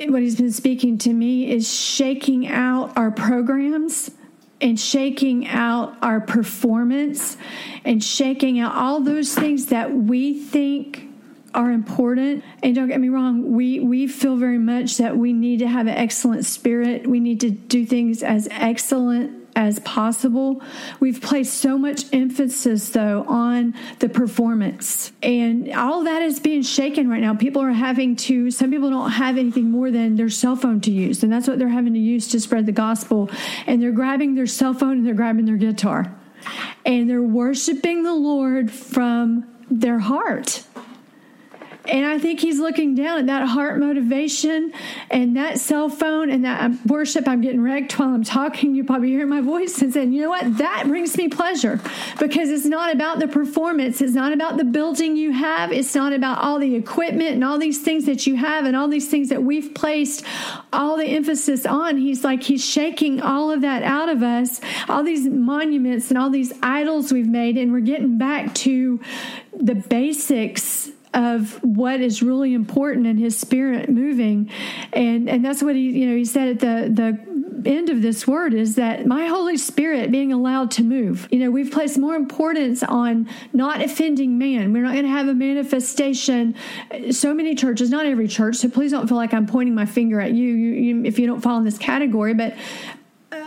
what 0.00 0.22
He's 0.22 0.36
been 0.36 0.52
speaking 0.52 0.98
to 0.98 1.12
me 1.12 1.50
is 1.50 1.72
shaking 1.72 2.48
out 2.48 2.96
our 2.96 3.10
programs 3.10 4.10
and 4.60 4.78
shaking 4.78 5.46
out 5.46 5.96
our 6.02 6.20
performance 6.20 7.36
and 7.84 8.02
shaking 8.02 8.58
out 8.58 8.74
all 8.74 9.00
those 9.00 9.34
things 9.34 9.66
that 9.66 9.92
we 9.92 10.34
think 10.34 11.13
are 11.54 11.70
important. 11.70 12.44
And 12.62 12.74
don't 12.74 12.88
get 12.88 13.00
me 13.00 13.08
wrong, 13.08 13.52
we, 13.52 13.80
we 13.80 14.06
feel 14.06 14.36
very 14.36 14.58
much 14.58 14.98
that 14.98 15.16
we 15.16 15.32
need 15.32 15.60
to 15.60 15.68
have 15.68 15.86
an 15.86 15.94
excellent 15.94 16.44
spirit. 16.44 17.06
We 17.06 17.20
need 17.20 17.40
to 17.40 17.50
do 17.50 17.86
things 17.86 18.22
as 18.22 18.48
excellent 18.50 19.44
as 19.56 19.78
possible. 19.80 20.62
We've 21.00 21.20
placed 21.20 21.54
so 21.54 21.78
much 21.78 22.12
emphasis, 22.12 22.90
though, 22.90 23.24
on 23.28 23.74
the 24.00 24.08
performance. 24.08 25.12
And 25.22 25.72
all 25.72 26.04
that 26.04 26.22
is 26.22 26.40
being 26.40 26.62
shaken 26.62 27.08
right 27.08 27.20
now. 27.20 27.34
People 27.34 27.62
are 27.62 27.70
having 27.70 28.16
to, 28.16 28.50
some 28.50 28.70
people 28.70 28.90
don't 28.90 29.12
have 29.12 29.38
anything 29.38 29.70
more 29.70 29.90
than 29.90 30.16
their 30.16 30.28
cell 30.28 30.56
phone 30.56 30.80
to 30.82 30.90
use. 30.90 31.22
And 31.22 31.32
that's 31.32 31.46
what 31.46 31.58
they're 31.58 31.68
having 31.68 31.94
to 31.94 32.00
use 32.00 32.28
to 32.28 32.40
spread 32.40 32.66
the 32.66 32.72
gospel. 32.72 33.30
And 33.66 33.82
they're 33.82 33.92
grabbing 33.92 34.34
their 34.34 34.46
cell 34.46 34.74
phone 34.74 34.98
and 34.98 35.06
they're 35.06 35.14
grabbing 35.14 35.44
their 35.44 35.56
guitar. 35.56 36.12
And 36.84 37.08
they're 37.08 37.22
worshiping 37.22 38.02
the 38.02 38.14
Lord 38.14 38.70
from 38.70 39.46
their 39.70 39.98
heart. 39.98 40.64
And 41.86 42.06
I 42.06 42.18
think 42.18 42.40
he's 42.40 42.58
looking 42.58 42.94
down 42.94 43.18
at 43.18 43.26
that 43.26 43.46
heart 43.46 43.78
motivation 43.78 44.72
and 45.10 45.36
that 45.36 45.60
cell 45.60 45.90
phone 45.90 46.30
and 46.30 46.44
that 46.44 46.70
uh, 46.70 46.74
worship. 46.86 47.28
I'm 47.28 47.42
getting 47.42 47.60
wrecked 47.60 47.98
while 47.98 48.08
I'm 48.08 48.24
talking. 48.24 48.74
You 48.74 48.84
probably 48.84 49.10
hear 49.10 49.26
my 49.26 49.42
voice 49.42 49.82
and 49.82 49.92
saying, 49.92 50.14
you 50.14 50.22
know 50.22 50.30
what? 50.30 50.56
That 50.58 50.84
brings 50.86 51.16
me 51.18 51.28
pleasure 51.28 51.80
because 52.18 52.48
it's 52.48 52.64
not 52.64 52.94
about 52.94 53.18
the 53.18 53.28
performance. 53.28 54.00
It's 54.00 54.14
not 54.14 54.32
about 54.32 54.56
the 54.56 54.64
building 54.64 55.16
you 55.16 55.32
have. 55.32 55.72
It's 55.72 55.94
not 55.94 56.14
about 56.14 56.38
all 56.38 56.58
the 56.58 56.74
equipment 56.74 57.34
and 57.34 57.44
all 57.44 57.58
these 57.58 57.82
things 57.82 58.06
that 58.06 58.26
you 58.26 58.36
have 58.36 58.64
and 58.64 58.74
all 58.74 58.88
these 58.88 59.10
things 59.10 59.28
that 59.28 59.42
we've 59.42 59.74
placed 59.74 60.24
all 60.72 60.96
the 60.96 61.04
emphasis 61.06 61.66
on. 61.66 61.98
He's 61.98 62.24
like, 62.24 62.42
he's 62.42 62.64
shaking 62.64 63.20
all 63.20 63.50
of 63.50 63.60
that 63.60 63.82
out 63.82 64.08
of 64.08 64.22
us, 64.22 64.58
all 64.88 65.04
these 65.04 65.28
monuments 65.28 66.08
and 66.08 66.16
all 66.16 66.30
these 66.30 66.52
idols 66.62 67.12
we've 67.12 67.28
made. 67.28 67.58
And 67.58 67.72
we're 67.72 67.80
getting 67.80 68.16
back 68.16 68.54
to 68.54 69.00
the 69.52 69.74
basics 69.74 70.90
of 71.14 71.62
what 71.62 72.00
is 72.00 72.22
really 72.22 72.54
important 72.54 73.06
in 73.06 73.16
his 73.16 73.38
spirit 73.38 73.88
moving. 73.88 74.50
And 74.92 75.28
and 75.28 75.44
that's 75.44 75.62
what 75.62 75.74
he 75.76 75.82
you 75.82 76.06
know 76.08 76.16
he 76.16 76.24
said 76.24 76.48
at 76.48 76.60
the 76.60 76.90
the 76.92 77.34
end 77.66 77.88
of 77.88 78.02
this 78.02 78.26
word 78.26 78.52
is 78.52 78.74
that 78.74 79.06
my 79.06 79.26
holy 79.26 79.56
spirit 79.56 80.10
being 80.10 80.32
allowed 80.32 80.70
to 80.72 80.82
move. 80.82 81.28
You 81.30 81.38
know 81.38 81.50
we've 81.50 81.70
placed 81.70 81.96
more 81.98 82.14
importance 82.14 82.82
on 82.82 83.28
not 83.52 83.80
offending 83.80 84.36
man. 84.38 84.72
We're 84.72 84.82
not 84.82 84.92
going 84.92 85.04
to 85.04 85.10
have 85.10 85.28
a 85.28 85.34
manifestation. 85.34 86.54
So 87.10 87.32
many 87.32 87.54
churches 87.54 87.90
not 87.90 88.06
every 88.06 88.28
church 88.28 88.56
so 88.56 88.68
please 88.68 88.90
don't 88.90 89.06
feel 89.06 89.16
like 89.16 89.32
i'm 89.32 89.46
pointing 89.46 89.74
my 89.74 89.86
finger 89.86 90.20
at 90.20 90.32
you, 90.32 90.48
you, 90.48 90.72
you 90.72 91.04
if 91.04 91.18
you 91.18 91.26
don't 91.26 91.40
fall 91.40 91.58
in 91.58 91.64
this 91.64 91.78
category 91.78 92.34
but 92.34 92.54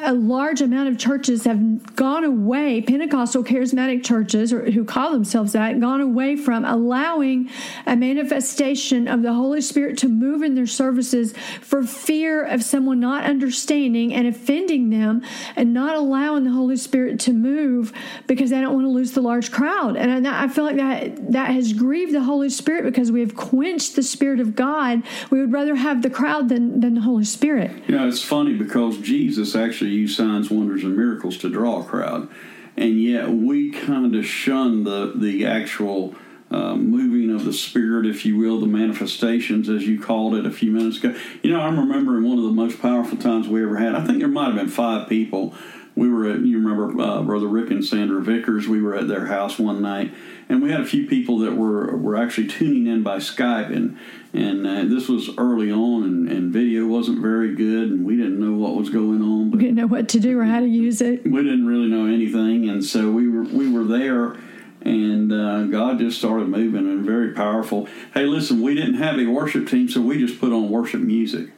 a 0.04 0.14
large 0.14 0.62
amount 0.62 0.90
of 0.90 0.98
churches 0.98 1.46
have 1.46 1.96
gone 1.96 2.24
away, 2.24 2.82
Pentecostal 2.82 3.44
charismatic 3.44 4.04
churches, 4.04 4.54
or 4.54 4.70
who 4.72 4.86
call 4.86 5.12
themselves 5.12 5.54
that, 5.54 5.80
gone 5.80 6.02
away 6.02 6.36
from 6.36 6.66
allowing 6.66 7.50
a 7.86 7.96
manifestation 7.96 9.08
of 9.08 9.22
the 9.22 9.34
Holy 9.34 9.62
Spirit 9.62 9.98
to 10.00 10.08
move 10.08 10.44
in 10.44 10.56
their 10.56 10.68
services 10.68 11.34
for 11.62 11.84
fear 11.84 12.44
of 12.44 12.64
someone 12.64 13.00
not 13.00 13.24
understanding 13.24 14.14
and 14.14 14.28
offending 14.28 14.90
them 14.90 15.22
and 15.56 15.74
not 15.74 15.96
allowing 15.96 16.44
the 16.44 16.52
Holy 16.52 16.78
Spirit 16.78 17.20
to 17.22 17.34
move 17.34 17.94
because 18.28 18.50
they 18.50 18.62
don't 18.62 18.74
want 18.74 18.86
to 18.86 18.92
lose 18.92 19.12
the 19.12 19.22
large 19.22 19.52
crowd. 19.52 19.96
And 19.96 20.28
I 20.28 20.48
feel 20.48 20.64
like 20.64 20.78
that 20.78 21.32
that 21.32 21.52
has 21.52 21.74
grieved 21.74 22.14
the 22.14 22.24
Holy 22.24 22.50
Spirit 22.50 22.84
because 22.84 23.12
we 23.12 23.20
have 23.20 23.36
quenched 23.36 23.96
the 23.96 24.04
Spirit 24.04 24.40
of 24.40 24.56
God. 24.56 25.04
We 25.30 25.40
would 25.40 25.52
rather 25.52 25.76
have 25.76 26.02
the 26.02 26.10
crowd 26.10 26.50
than, 26.50 26.80
than 26.80 26.96
the 26.96 27.02
Holy 27.02 27.24
Spirit. 27.24 27.72
You 27.88 27.96
know, 27.96 28.08
it's 28.08 28.24
funny 28.24 28.54
because 28.54 28.98
Jesus 28.98 29.56
actually 29.56 29.77
used 29.86 30.18
signs, 30.18 30.50
wonders, 30.50 30.84
and 30.84 30.98
miracles 30.98 31.38
to 31.38 31.50
draw 31.50 31.82
a 31.82 31.84
crowd. 31.84 32.28
And 32.76 33.02
yet 33.02 33.30
we 33.30 33.72
kind 33.72 34.16
of 34.16 34.26
shun 34.26 34.84
the, 34.84 35.14
the 35.16 35.46
actual 35.46 36.16
uh, 36.50 36.76
moving 36.76 37.34
of 37.36 37.44
the 37.44 37.54
Spirit, 37.54 38.06
if 38.06 38.26
you 38.26 38.38
will, 38.38 38.60
the 38.60 38.68
manifestations, 38.68 39.68
as 39.68 39.88
you 39.88 40.00
called 40.00 40.36
it 40.36 40.46
a 40.46 40.52
few 40.52 40.72
minutes 40.72 40.98
ago. 40.98 41.14
You 41.44 41.52
know, 41.52 41.60
I'm 41.60 41.80
remembering 41.80 42.24
one 42.24 42.38
of 42.38 42.44
the 42.44 42.52
most 42.52 42.82
powerful 42.82 43.18
times 43.18 43.48
we 43.48 43.64
ever 43.64 43.78
had. 43.78 43.96
I 43.96 44.06
think 44.06 44.20
there 44.20 44.28
might 44.28 44.48
have 44.48 44.56
been 44.56 44.70
five 44.70 45.10
people. 45.10 45.54
We 45.96 46.08
were 46.08 46.30
at, 46.30 46.42
you 46.42 46.60
remember 46.60 47.02
uh, 47.02 47.24
Brother 47.24 47.48
Rick 47.48 47.72
and 47.72 47.84
Sandra 47.84 48.22
Vickers, 48.22 48.68
we 48.68 48.82
were 48.82 48.96
at 48.96 49.08
their 49.08 49.26
house 49.26 49.58
one 49.58 49.82
night, 49.82 50.14
and 50.48 50.62
we 50.62 50.72
had 50.72 50.82
a 50.82 50.86
few 50.86 51.08
people 51.08 51.40
that 51.40 51.56
were, 51.56 51.98
were 51.98 52.16
actually 52.16 52.48
tuning 52.48 52.86
in 52.86 53.02
by 53.02 53.18
Skype. 53.18 53.76
And 53.76 53.98
and 54.38 54.68
uh, 54.68 54.86
this 54.86 55.08
was 55.10 55.30
early 55.38 55.72
on, 55.72 56.04
and, 56.04 56.30
and, 56.30 56.54
video 56.54 56.86
wasn't 56.86 57.20
very 57.20 57.56
good, 57.56 57.90
and 57.90 58.06
we 58.06 58.16
didn't 58.16 58.40
know 58.40 58.54
what 58.54 58.76
was 58.76 58.90
going 58.90 59.22
on. 59.22 59.50
But 59.50 59.58
we 59.58 59.64
didn't 59.64 59.78
know 59.78 59.88
what 59.88 60.08
to 60.10 60.20
do 60.20 60.40
or 60.40 60.44
how 60.44 60.60
to 60.60 60.68
use 60.68 61.02
it. 61.02 61.24
We 61.24 61.42
didn't 61.44 61.66
really 61.66 61.88
know 61.88 62.06
anything, 62.06 62.70
and 62.70 62.86
so 62.86 63.10
we 63.12 63.28
were 63.28 63.44
we 63.44 63.72
were 63.72 63.84
there, 63.84 64.38
and 64.82 65.34
uh, 65.34 65.64
God 65.66 65.98
just 65.98 66.20
started 66.20 66.50
moving 66.50 66.88
and 66.88 67.04
very 67.04 67.34
powerful. 67.34 67.88
Hey, 68.14 68.26
listen, 68.26 68.62
we 68.62 68.76
didn't 68.76 68.96
have 68.96 69.18
a 69.18 69.26
worship 69.26 69.68
team, 69.68 69.90
so 69.90 70.02
we 70.02 70.20
just 70.20 70.40
put 70.40 70.54
on 70.54 70.70
worship 70.70 71.02
music. 71.02 71.50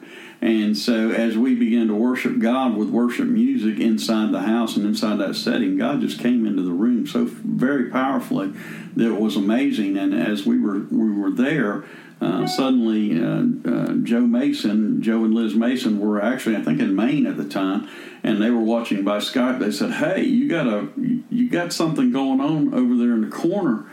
And 0.42 0.76
so, 0.76 1.10
as 1.10 1.36
we 1.36 1.54
began 1.54 1.88
to 1.88 1.94
worship 1.94 2.38
God 2.38 2.74
with 2.74 2.88
worship 2.88 3.26
music 3.26 3.78
inside 3.78 4.32
the 4.32 4.40
house 4.40 4.74
and 4.74 4.86
inside 4.86 5.18
that 5.18 5.36
setting, 5.36 5.76
God 5.76 6.00
just 6.00 6.18
came 6.18 6.46
into 6.46 6.62
the 6.62 6.72
room 6.72 7.06
so 7.06 7.26
very 7.26 7.90
powerfully 7.90 8.54
that 8.96 9.06
it 9.06 9.20
was 9.20 9.36
amazing. 9.36 9.98
And 9.98 10.14
as 10.14 10.46
we 10.46 10.58
were 10.58 10.78
we 10.90 11.10
were 11.10 11.30
there, 11.30 11.84
uh, 12.20 12.46
suddenly 12.46 13.18
uh, 13.18 13.70
uh, 13.70 13.94
Joe 14.02 14.20
Mason, 14.20 15.00
Joe 15.00 15.24
and 15.24 15.34
Liz 15.34 15.54
Mason 15.54 15.98
were 15.98 16.22
actually, 16.22 16.56
I 16.56 16.62
think, 16.62 16.80
in 16.80 16.94
Maine 16.94 17.26
at 17.26 17.36
the 17.36 17.48
time, 17.48 17.88
and 18.22 18.42
they 18.42 18.50
were 18.50 18.60
watching 18.60 19.04
by 19.04 19.18
Skype. 19.18 19.58
They 19.58 19.70
said, 19.70 19.92
"Hey, 19.92 20.24
you 20.24 20.48
got 20.48 20.66
a 20.66 20.88
you 20.96 21.48
got 21.48 21.72
something 21.72 22.12
going 22.12 22.40
on 22.40 22.74
over 22.74 22.96
there 22.96 23.14
in 23.14 23.22
the 23.22 23.34
corner," 23.34 23.86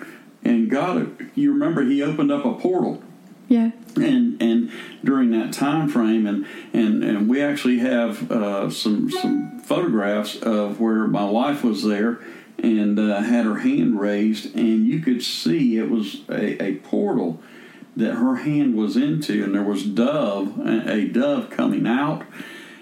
and 0.44 0.70
God, 0.70 1.30
you 1.36 1.54
remember 1.54 1.84
He 1.84 2.02
opened 2.02 2.32
up 2.32 2.44
a 2.44 2.54
portal. 2.54 3.02
Yeah. 3.48 3.72
And 3.96 4.42
and 4.42 4.72
during 5.06 5.32
that 5.32 5.54
time 5.54 5.88
frame, 5.88 6.28
and 6.28 6.46
and 6.74 7.04
and 7.04 7.30
we 7.30 7.42
actually 7.42 7.80
have 7.80 8.30
uh, 8.30 8.70
some 8.70 9.10
some 9.10 9.60
photographs 9.60 10.36
of 10.36 10.82
where 10.82 11.08
my 11.08 11.30
wife 11.30 11.64
was 11.64 11.84
there 11.84 12.20
and 12.60 13.00
uh, 13.00 13.22
had 13.22 13.46
her 13.46 13.60
hand 13.60 14.00
raised, 14.00 14.54
and 14.56 14.86
you 14.86 15.00
could 15.00 15.24
see 15.24 15.78
it 15.78 15.90
was 15.90 16.24
a, 16.30 16.62
a 16.62 16.76
portal 16.78 17.40
that 17.98 18.14
her 18.14 18.36
hand 18.36 18.76
was 18.76 18.96
into, 18.96 19.44
and 19.44 19.56
there 19.56 19.64
was 19.64 19.84
dove, 19.84 20.60
a 20.66 21.06
dove 21.08 21.50
coming 21.50 21.88
out. 21.88 22.24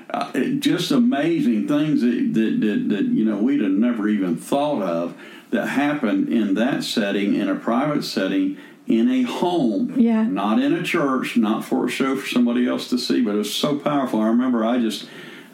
Uh, 0.09 0.31
just 0.59 0.91
amazing 0.91 1.67
things 1.67 2.01
that, 2.01 2.33
that, 2.33 2.61
that, 2.61 2.89
that, 2.89 3.05
you 3.05 3.25
know 3.25 3.37
we'd 3.37 3.61
have 3.61 3.71
never 3.71 4.07
even 4.07 4.37
thought 4.37 4.81
of 4.81 5.17
that 5.49 5.67
happened 5.67 6.29
in 6.29 6.53
that 6.53 6.83
setting, 6.83 7.33
in 7.35 7.49
a 7.49 7.55
private 7.55 8.03
setting, 8.03 8.57
in 8.87 9.09
a 9.09 9.23
home, 9.23 9.93
yeah. 9.97 10.23
not 10.23 10.61
in 10.61 10.73
a 10.73 10.83
church, 10.83 11.35
not 11.37 11.65
for 11.65 11.85
a 11.85 11.89
show 11.89 12.15
for 12.15 12.27
somebody 12.27 12.67
else 12.67 12.87
to 12.89 12.97
see. 12.97 13.21
But 13.21 13.35
it 13.35 13.39
was 13.39 13.53
so 13.53 13.79
powerful. 13.79 14.21
I 14.21 14.27
remember 14.27 14.65
I 14.65 14.79
just. 14.79 15.07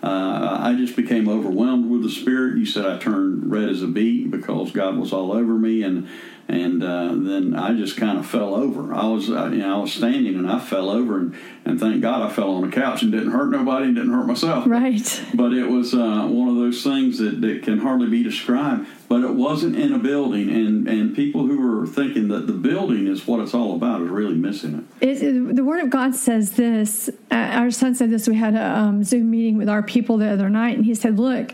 Uh, 0.04 0.58
I 0.60 0.74
just 0.74 0.96
became 0.96 1.30
overwhelmed 1.30 1.88
with 1.92 2.02
the 2.02 2.10
Spirit. 2.10 2.58
You 2.58 2.66
said 2.66 2.88
I 2.88 2.98
turned 2.98 3.52
red 3.52 3.70
as 3.70 3.84
a 3.84 3.88
beet 3.88 4.32
because 4.32 4.72
God 4.72 4.98
was 4.98 5.14
all 5.14 5.32
over 5.32 5.54
me, 5.54 5.84
and 5.84 6.10
and 6.52 6.84
uh, 6.84 7.08
then 7.14 7.56
I 7.56 7.74
just 7.74 7.96
kind 7.96 8.20
of 8.20 8.26
fell 8.26 8.54
over. 8.54 8.94
I 8.94 9.08
was, 9.08 9.30
uh, 9.30 9.48
you 9.48 9.60
know, 9.60 9.78
I 9.78 9.82
was 9.82 9.94
standing 9.94 10.36
and 10.36 10.52
I 10.52 10.60
fell 10.60 10.90
over, 10.90 11.18
and, 11.18 11.36
and 11.64 11.80
thank 11.80 12.02
God 12.02 12.30
I 12.30 12.34
fell 12.34 12.52
on 12.52 12.70
the 12.70 12.76
couch 12.76 13.02
and 13.02 13.12
didn't 13.12 13.32
hurt 13.32 13.52
nobody 13.52 13.86
and 13.86 13.96
didn't 13.96 14.12
hurt 14.12 14.28
myself. 14.28 14.66
Right. 14.68 15.24
But 15.34 15.54
it 15.54 15.68
was 15.68 15.94
uh, 15.94 16.28
one 16.28 16.50
of 16.50 16.56
those 16.56 16.84
things 16.84 17.20
that, 17.20 17.40
that 17.42 17.64
can 17.64 17.80
hardly 17.80 18.10
be 18.10 18.22
described. 18.22 18.86
But 19.08 19.24
it 19.24 19.34
wasn't 19.34 19.76
in 19.76 19.94
a 19.94 20.00
building, 20.00 20.50
and, 20.50 20.88
and 20.88 21.16
people 21.16 21.46
who 21.46 21.82
are 21.82 21.86
thinking 21.86 22.30
that 22.30 22.48
the 22.48 22.54
building 22.54 23.08
is 23.08 23.28
what 23.28 23.42
it's 23.42 23.54
all 23.54 23.76
about 23.76 24.02
is 24.02 24.10
really 24.10 24.36
missing 24.36 24.88
it. 25.02 25.06
it, 25.06 25.22
it 25.22 25.56
the 25.56 25.66
Word 25.66 25.84
of 25.84 25.90
God 25.90 26.16
says 26.16 26.54
this. 26.54 27.10
Uh, 27.30 27.36
our 27.36 27.72
son 27.72 27.94
said 27.94 28.10
this. 28.10 28.28
We 28.28 28.36
had 28.36 28.56
a 28.56 28.66
um, 28.66 29.04
Zoom 29.04 29.30
meeting 29.30 29.58
with 29.58 29.68
our 29.68 29.84
people 29.84 30.18
the 30.18 30.30
other 30.30 30.50
night, 30.50 30.78
and 30.78 30.86
he 30.86 30.96
said, 30.96 31.18
"Look." 31.20 31.54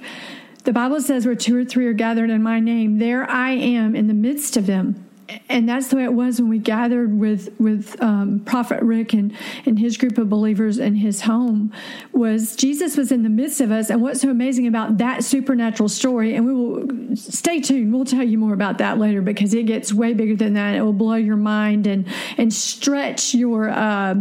The 0.68 0.74
Bible 0.74 1.00
says 1.00 1.26
where 1.26 1.34
two 1.34 1.56
or 1.56 1.64
three 1.64 1.88
are 1.88 1.94
gathered 1.94 2.30
in 2.30 2.44
my 2.44 2.60
name, 2.60 2.98
there 3.00 3.24
I 3.30 3.52
am 3.52 3.96
in 3.96 4.08
the 4.08 4.14
midst 4.14 4.58
of 4.58 4.66
them. 4.66 5.08
And 5.48 5.68
that's 5.68 5.88
the 5.88 5.96
way 5.96 6.04
it 6.04 6.12
was 6.12 6.42
when 6.42 6.50
we 6.50 6.60
gathered 6.60 7.18
with 7.18 7.58
with 7.58 7.96
um, 8.04 8.42
Prophet 8.42 8.84
Rick 8.84 9.14
and, 9.14 9.34
and 9.66 9.80
his 9.80 9.96
group 9.96 10.18
of 10.18 10.30
believers 10.30 10.78
in 10.78 10.96
his 10.96 11.22
home. 11.22 11.72
Was 12.12 12.58
Jesus 12.58 12.98
was 12.98 13.14
in 13.14 13.24
the 13.24 13.30
midst 13.30 13.62
of 13.62 13.72
us, 13.72 13.90
and 13.90 14.02
what's 14.02 14.20
so 14.20 14.30
amazing 14.30 14.68
about 14.68 14.98
that 14.98 15.24
supernatural 15.24 15.88
story? 15.88 16.36
And 16.36 16.46
we 16.46 16.54
will 16.54 17.16
stay 17.16 17.62
tuned. 17.62 17.94
We'll 17.94 18.04
tell 18.04 18.24
you 18.24 18.38
more 18.38 18.54
about 18.54 18.80
that 18.80 18.98
later 18.98 19.22
because 19.22 19.54
it 19.54 19.68
gets 19.68 19.94
way 19.94 20.14
bigger 20.14 20.36
than 20.36 20.54
that. 20.56 20.76
It 20.76 20.82
will 20.82 20.92
blow 20.92 21.16
your 21.16 21.38
mind 21.38 21.88
and 21.88 22.06
and 22.38 22.54
stretch 22.54 23.34
your. 23.34 23.70
Uh, 23.70 24.16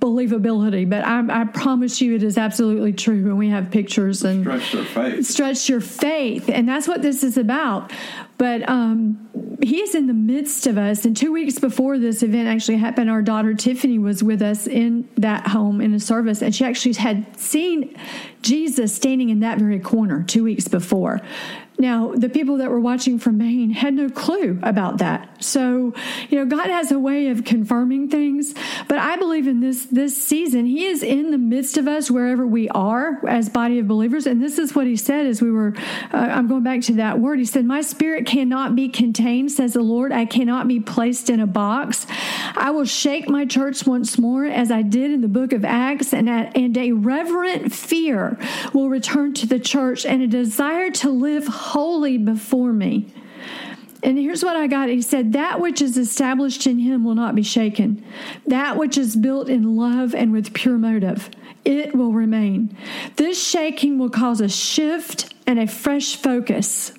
believability, 0.00 0.88
but 0.88 1.04
I, 1.04 1.42
I, 1.42 1.44
promise 1.44 2.00
you 2.00 2.14
it 2.14 2.22
is 2.22 2.38
absolutely 2.38 2.92
true. 2.92 3.26
And 3.26 3.38
we 3.38 3.48
have 3.48 3.70
pictures 3.70 4.22
and 4.22 4.42
stretch 4.42 4.74
your 4.74 4.84
faith. 4.84 5.26
Stretch 5.26 5.68
your 5.68 5.80
faith. 5.80 6.48
And 6.48 6.68
that's 6.68 6.86
what 6.86 7.02
this 7.02 7.24
is 7.24 7.36
about. 7.36 7.92
But 8.36 8.68
um, 8.68 9.28
he 9.60 9.80
is 9.80 9.96
in 9.96 10.06
the 10.06 10.14
midst 10.14 10.68
of 10.68 10.78
us. 10.78 11.04
And 11.04 11.16
two 11.16 11.32
weeks 11.32 11.58
before 11.58 11.98
this 11.98 12.22
event 12.22 12.46
actually 12.46 12.76
happened, 12.76 13.10
our 13.10 13.22
daughter 13.22 13.54
Tiffany 13.54 13.98
was 13.98 14.22
with 14.22 14.40
us 14.40 14.68
in 14.68 15.08
that 15.16 15.48
home 15.48 15.80
in 15.80 15.92
a 15.92 16.00
service, 16.00 16.42
and 16.42 16.54
she 16.54 16.64
actually 16.64 16.94
had 16.94 17.36
seen 17.36 17.96
Jesus 18.42 18.94
standing 18.94 19.30
in 19.30 19.40
that 19.40 19.58
very 19.58 19.80
corner 19.80 20.22
two 20.22 20.44
weeks 20.44 20.68
before. 20.68 21.20
Now, 21.80 22.12
the 22.12 22.28
people 22.28 22.56
that 22.56 22.70
were 22.70 22.80
watching 22.80 23.20
from 23.20 23.38
Maine 23.38 23.70
had 23.70 23.94
no 23.94 24.08
clue 24.08 24.58
about 24.64 24.98
that. 24.98 25.44
So, 25.44 25.94
you 26.28 26.36
know, 26.36 26.44
God 26.44 26.66
has 26.66 26.90
a 26.90 26.98
way 26.98 27.28
of 27.28 27.44
confirming 27.44 28.08
things, 28.08 28.52
but 28.88 28.98
I 28.98 29.16
believe 29.16 29.46
in 29.46 29.60
this 29.60 29.86
this 29.86 30.20
season 30.20 30.66
he 30.66 30.86
is 30.86 31.04
in 31.04 31.30
the 31.30 31.38
midst 31.38 31.76
of 31.76 31.86
us 31.86 32.10
wherever 32.10 32.44
we 32.44 32.68
are 32.70 33.24
as 33.28 33.48
body 33.48 33.78
of 33.78 33.86
believers, 33.86 34.26
and 34.26 34.42
this 34.42 34.58
is 34.58 34.74
what 34.74 34.88
he 34.88 34.96
said 34.96 35.26
as 35.26 35.40
we 35.40 35.52
were 35.52 35.74
uh, 36.12 36.16
I'm 36.16 36.48
going 36.48 36.64
back 36.64 36.80
to 36.82 36.94
that 36.94 37.20
word. 37.20 37.38
He 37.38 37.44
said, 37.44 37.64
"My 37.64 37.80
spirit 37.80 38.26
cannot 38.26 38.74
be 38.74 38.88
contained," 38.88 39.52
says 39.52 39.74
the 39.74 39.82
Lord. 39.82 40.10
"I 40.10 40.24
cannot 40.24 40.66
be 40.66 40.80
placed 40.80 41.30
in 41.30 41.38
a 41.38 41.46
box. 41.46 42.08
I 42.56 42.72
will 42.72 42.86
shake 42.86 43.28
my 43.28 43.44
church 43.44 43.86
once 43.86 44.18
more 44.18 44.44
as 44.44 44.72
I 44.72 44.82
did 44.82 45.12
in 45.12 45.20
the 45.20 45.28
book 45.28 45.52
of 45.52 45.64
Acts, 45.64 46.12
and 46.12 46.28
and 46.28 46.76
a 46.76 46.90
reverent 46.90 47.72
fear 47.72 48.36
will 48.72 48.88
return 48.88 49.32
to 49.34 49.46
the 49.46 49.60
church 49.60 50.04
and 50.04 50.22
a 50.22 50.26
desire 50.26 50.90
to 50.90 51.10
live 51.10 51.46
holy 51.68 52.18
before 52.18 52.72
me. 52.72 53.12
And 54.02 54.16
here's 54.16 54.44
what 54.44 54.56
I 54.56 54.68
got. 54.68 54.88
He 54.88 55.02
said, 55.02 55.32
That 55.32 55.60
which 55.60 55.82
is 55.82 55.96
established 55.96 56.66
in 56.66 56.78
him 56.78 57.04
will 57.04 57.14
not 57.14 57.34
be 57.34 57.42
shaken. 57.42 58.04
That 58.46 58.76
which 58.76 58.96
is 58.96 59.16
built 59.16 59.48
in 59.48 59.76
love 59.76 60.14
and 60.14 60.32
with 60.32 60.54
pure 60.54 60.78
motive, 60.78 61.30
it 61.64 61.94
will 61.94 62.12
remain. 62.12 62.76
This 63.16 63.44
shaking 63.44 63.98
will 63.98 64.10
cause 64.10 64.40
a 64.40 64.48
shift 64.48 65.34
and 65.46 65.58
a 65.58 65.66
fresh 65.66 66.16
focus. 66.16 66.92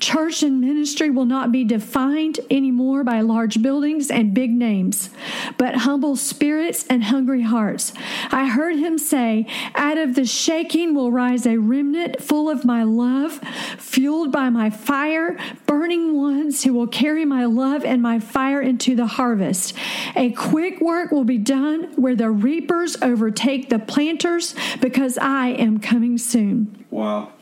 Church 0.00 0.42
and 0.42 0.60
ministry 0.60 1.10
will 1.10 1.24
not 1.24 1.52
be 1.52 1.64
defined 1.64 2.40
anymore 2.50 3.04
by 3.04 3.20
large 3.20 3.62
buildings 3.62 4.10
and 4.10 4.34
big 4.34 4.50
names, 4.50 5.10
but 5.58 5.76
humble 5.76 6.16
spirits 6.16 6.84
and 6.88 7.04
hungry 7.04 7.42
hearts. 7.42 7.92
I 8.30 8.46
heard 8.48 8.76
him 8.76 8.98
say, 8.98 9.46
Out 9.74 9.98
of 9.98 10.14
the 10.14 10.24
shaking 10.24 10.94
will 10.94 11.12
rise 11.12 11.46
a 11.46 11.58
remnant 11.58 12.22
full 12.22 12.48
of 12.48 12.64
my 12.64 12.82
love, 12.82 13.40
fueled 13.78 14.32
by 14.32 14.50
my 14.50 14.70
fire, 14.70 15.38
burning 15.66 16.16
ones 16.16 16.64
who 16.64 16.72
will 16.72 16.86
carry 16.86 17.24
my 17.24 17.44
love 17.44 17.84
and 17.84 18.02
my 18.02 18.18
fire 18.18 18.60
into 18.60 18.94
the 18.96 19.06
harvest. 19.06 19.74
A 20.16 20.32
quick 20.32 20.80
work 20.80 21.10
will 21.10 21.24
be 21.24 21.38
done 21.38 21.92
where 21.96 22.16
the 22.16 22.30
reapers 22.30 22.96
overtake 23.02 23.68
the 23.68 23.78
planters 23.78 24.54
because 24.80 25.18
I 25.18 25.48
am 25.48 25.78
coming 25.80 26.18
soon. 26.18 26.84
Wow. 26.90 27.32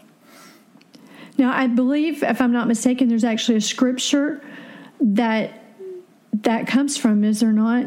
Now, 1.41 1.57
I 1.57 1.69
believe, 1.69 2.23
if 2.23 2.39
I'm 2.43 2.53
not 2.53 2.69
mistaken, 2.69 3.09
there's 3.09 3.25
actually 3.25 3.57
a 3.57 3.63
scripture 3.63 4.43
that 5.01 5.55
that 6.35 6.67
comes 6.67 6.99
from. 6.99 7.25
Is 7.25 7.41
there 7.41 7.51
not? 7.51 7.87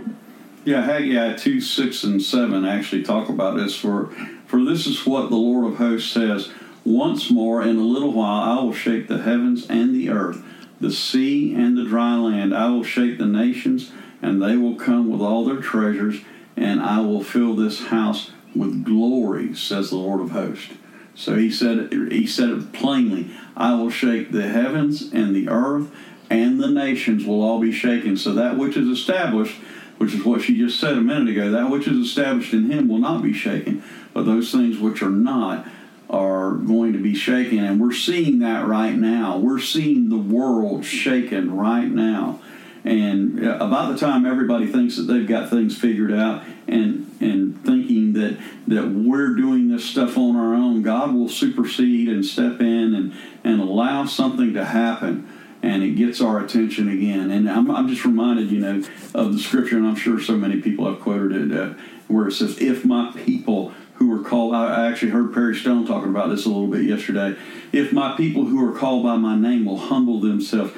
Yeah, 0.66 0.82
Haggai 0.82 1.36
two, 1.36 1.62
six, 1.62 2.04
and 2.04 2.20
seven 2.20 2.66
actually 2.66 3.04
talk 3.04 3.30
about 3.30 3.56
this. 3.56 3.76
For 3.76 4.08
For 4.48 4.66
this 4.66 4.88
is 4.88 5.06
what 5.06 5.30
the 5.30 5.36
Lord 5.36 5.72
of 5.72 5.78
hosts 5.78 6.12
says 6.12 6.50
Once 6.84 7.30
more, 7.30 7.62
in 7.62 7.78
a 7.78 7.84
little 7.84 8.12
while, 8.12 8.42
I 8.42 8.63
will 8.63 8.74
shake 8.74 9.08
the 9.08 9.22
heavens 9.22 9.68
and 9.70 9.94
the 9.94 10.10
earth, 10.10 10.44
the 10.82 10.92
sea 10.92 11.54
and 11.54 11.78
the 11.78 11.86
dry 11.86 12.16
land. 12.16 12.56
I 12.56 12.72
will 12.72 12.84
shake 12.84 13.20
the 13.20 13.28
nations, 13.28 13.92
and 14.20 14.42
they 14.42 14.58
will 14.58 14.78
come 14.78 15.12
with 15.12 15.22
all 15.22 15.46
their 15.46 15.62
treasures, 15.62 16.22
and 16.58 16.82
I 16.82 17.02
will 17.02 17.24
fill 17.24 17.56
this 17.56 17.86
house 17.86 18.32
with 18.56 18.84
glory, 18.84 19.54
says 19.54 19.92
the 19.92 19.98
Lord 19.98 20.22
of 20.22 20.32
hosts. 20.32 20.72
So 21.15 21.36
he 21.36 21.52
said, 21.52 21.91
he 21.91 22.26
said 22.26 22.49
it 22.49 22.73
plainly. 22.73 23.30
I 23.56 23.76
will 23.76 23.89
shake 23.89 24.32
the 24.32 24.49
heavens 24.49 25.12
and 25.13 25.36
the 25.36 25.49
earth, 25.49 25.91
and 26.30 26.60
the 26.60 26.69
nations 26.69 27.26
will 27.26 27.41
all 27.41 27.60
be 27.60 27.71
shaken. 27.71 28.17
So 28.17 28.34
that 28.34 28.58
which 28.58 28.76
is 28.76 28.88
established, 28.88 29.58
which 29.97 30.13
is 30.13 30.26
what 30.26 30.41
she 30.41 30.58
just 30.58 30.80
said 30.80 30.93
a 30.93 31.02
minute 31.02 31.30
ago, 31.30 31.52
that 31.52 31.69
which 31.69 31.88
is 31.88 31.97
established 31.97 32.54
in 32.54 32.71
him 32.71 32.88
will 32.88 32.97
not 32.97 33.21
be 33.21 33.34
shaken. 33.34 33.84
But 34.13 34.26
those 34.26 34.52
things 34.52 34.80
which 34.80 35.02
are 35.04 35.10
not 35.10 35.67
are 36.10 36.52
going 36.52 36.93
to 36.93 36.99
be 36.99 37.15
shaken. 37.15 37.60
And 37.60 37.80
we're 37.80 37.93
seeing 37.93 38.39
that 38.39 38.67
right 38.67 38.95
now. 38.95 39.38
We're 39.38 39.60
seeing 39.60 40.10
the 40.10 40.17
world 40.17 40.86
shaken 40.86 41.56
right 41.56 41.88
now. 41.88 42.39
And 42.84 43.45
uh, 43.45 43.56
about 43.56 43.93
the 43.93 43.97
time 43.97 44.26
everybody 44.26 44.67
thinks 44.67 44.97
that 44.97 45.04
they've 45.04 45.28
got 45.28 45.49
things 45.49 45.78
figured 45.78 46.12
out 46.12 46.43
and, 46.67 47.10
and 47.23 47.63
thinking 47.65 48.13
that, 48.13 48.38
that 48.67 48.89
we're 48.89 49.33
doing 49.36 49.69
this 49.69 49.86
stuff 49.86 50.17
on 50.17 50.36
our 50.36 50.53
own, 50.53 50.81
God 50.81 51.13
will 51.13 51.29
supersede 51.29 52.09
and 52.09 52.25
step 52.25 52.59
in 52.59 52.93
and, 52.93 53.13
and 53.43 53.62
allow 53.62 54.05
something 54.05 54.53
to 54.53 54.65
happen 54.65 55.27
and 55.63 55.81
it 55.81 55.91
gets 55.91 56.19
our 56.19 56.43
attention 56.43 56.89
again. 56.89 57.31
And 57.31 57.49
I'm, 57.49 57.71
I'm, 57.71 57.88
just 57.88 58.03
reminded, 58.03 58.51
you 58.51 58.59
know, 58.59 58.83
of 59.15 59.31
the 59.31 59.39
scripture, 59.39 59.77
and 59.77 59.88
I'm 59.88 59.95
sure 59.95 60.19
so 60.19 60.36
many 60.36 60.62
people 60.62 60.86
have 60.91 60.99
quoted 60.99 61.51
it, 61.51 61.57
uh, 61.57 61.73
where 62.07 62.27
it 62.27 62.33
says, 62.33 62.59
"If 62.59 62.83
my 62.83 63.12
people 63.15 63.69
who 63.95 64.13
are 64.13 64.23
called," 64.23 64.53
I 64.53 64.88
actually 64.88 65.12
heard 65.12 65.33
Perry 65.33 65.55
Stone 65.55 65.88
talking 65.88 66.09
about 66.09 66.29
this 66.29 66.45
a 66.45 66.49
little 66.49 66.67
bit 66.67 66.83
yesterday. 66.83 67.38
If 67.71 67.93
my 67.93 68.15
people 68.17 68.45
who 68.45 68.69
are 68.69 68.77
called 68.77 69.03
by 69.03 69.15
my 69.15 69.38
name 69.38 69.63
will 69.63 69.77
humble 69.77 70.19
themselves, 70.19 70.73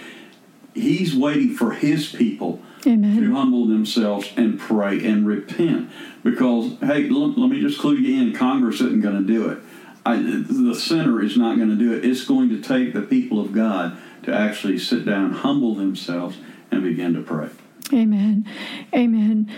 He's 0.75 1.15
waiting 1.15 1.55
for 1.55 1.71
His 1.71 2.11
people. 2.11 2.61
Amen. 2.87 3.21
To 3.21 3.33
humble 3.33 3.67
themselves 3.67 4.31
and 4.37 4.59
pray 4.59 5.03
and 5.05 5.25
repent. 5.25 5.89
Because, 6.23 6.77
hey, 6.79 7.09
let, 7.09 7.37
let 7.37 7.49
me 7.49 7.61
just 7.61 7.79
clue 7.79 7.95
you 7.95 8.21
in 8.21 8.33
Congress 8.33 8.75
isn't 8.81 9.01
going 9.01 9.15
to 9.15 9.27
do 9.27 9.49
it. 9.49 9.59
I, 10.05 10.17
the 10.17 10.75
center 10.75 11.21
is 11.21 11.35
not 11.35 11.57
going 11.57 11.69
to 11.69 11.75
do 11.75 11.93
it. 11.93 12.05
It's 12.05 12.25
going 12.25 12.49
to 12.49 12.61
take 12.61 12.93
the 12.93 13.01
people 13.01 13.39
of 13.39 13.53
God 13.53 13.97
to 14.23 14.33
actually 14.33 14.77
sit 14.77 15.05
down, 15.05 15.31
humble 15.31 15.73
themselves, 15.75 16.37
and 16.71 16.83
begin 16.83 17.13
to 17.13 17.21
pray. 17.21 17.49
Amen. 17.93 18.47
Amen. 18.93 19.51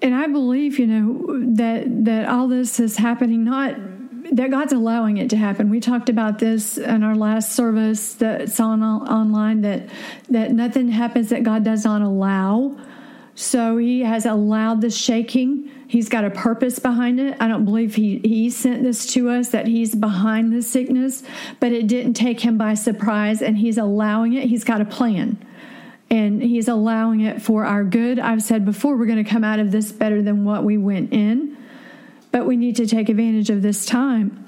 And 0.00 0.14
I 0.14 0.28
believe, 0.28 0.78
you 0.78 0.86
know, 0.86 1.54
that 1.54 2.04
that 2.04 2.28
all 2.28 2.46
this 2.46 2.78
is 2.78 2.96
happening 2.96 3.44
not 3.44 3.74
that 4.38 4.52
God's 4.52 4.72
allowing 4.72 5.16
it 5.16 5.30
to 5.30 5.36
happen. 5.36 5.68
We 5.68 5.80
talked 5.80 6.08
about 6.08 6.38
this 6.38 6.78
in 6.78 7.02
our 7.02 7.16
last 7.16 7.56
service 7.56 8.14
that's 8.14 8.60
on 8.60 8.84
online 8.84 9.62
that 9.62 9.88
that 10.30 10.52
nothing 10.52 10.90
happens 10.90 11.30
that 11.30 11.42
God 11.42 11.64
does 11.64 11.84
not 11.84 12.02
allow. 12.02 12.78
So 13.34 13.78
he 13.78 14.02
has 14.02 14.26
allowed 14.26 14.80
the 14.80 14.90
shaking. 14.90 15.68
He's 15.88 16.08
got 16.08 16.24
a 16.24 16.30
purpose 16.30 16.78
behind 16.78 17.18
it. 17.18 17.36
I 17.40 17.48
don't 17.48 17.64
believe 17.64 17.96
he, 17.96 18.18
he 18.18 18.48
sent 18.48 18.84
this 18.84 19.12
to 19.14 19.28
us, 19.28 19.48
that 19.48 19.66
he's 19.66 19.96
behind 19.96 20.52
the 20.52 20.62
sickness, 20.62 21.24
but 21.58 21.72
it 21.72 21.88
didn't 21.88 22.14
take 22.14 22.40
him 22.40 22.56
by 22.56 22.74
surprise, 22.74 23.42
and 23.42 23.58
he's 23.58 23.76
allowing 23.76 24.34
it. 24.34 24.48
He's 24.48 24.64
got 24.64 24.80
a 24.80 24.84
plan, 24.84 25.36
and 26.10 26.40
he's 26.42 26.68
allowing 26.68 27.22
it 27.22 27.42
for 27.42 27.64
our 27.64 27.82
good. 27.82 28.20
I've 28.20 28.42
said 28.42 28.64
before, 28.64 28.96
we're 28.96 29.06
going 29.06 29.24
to 29.24 29.28
come 29.28 29.42
out 29.42 29.58
of 29.58 29.72
this 29.72 29.90
better 29.90 30.22
than 30.22 30.44
what 30.44 30.62
we 30.62 30.76
went 30.76 31.12
in, 31.12 31.56
but 32.30 32.46
we 32.46 32.56
need 32.56 32.76
to 32.76 32.86
take 32.86 33.08
advantage 33.08 33.50
of 33.50 33.62
this 33.62 33.86
time 33.86 34.44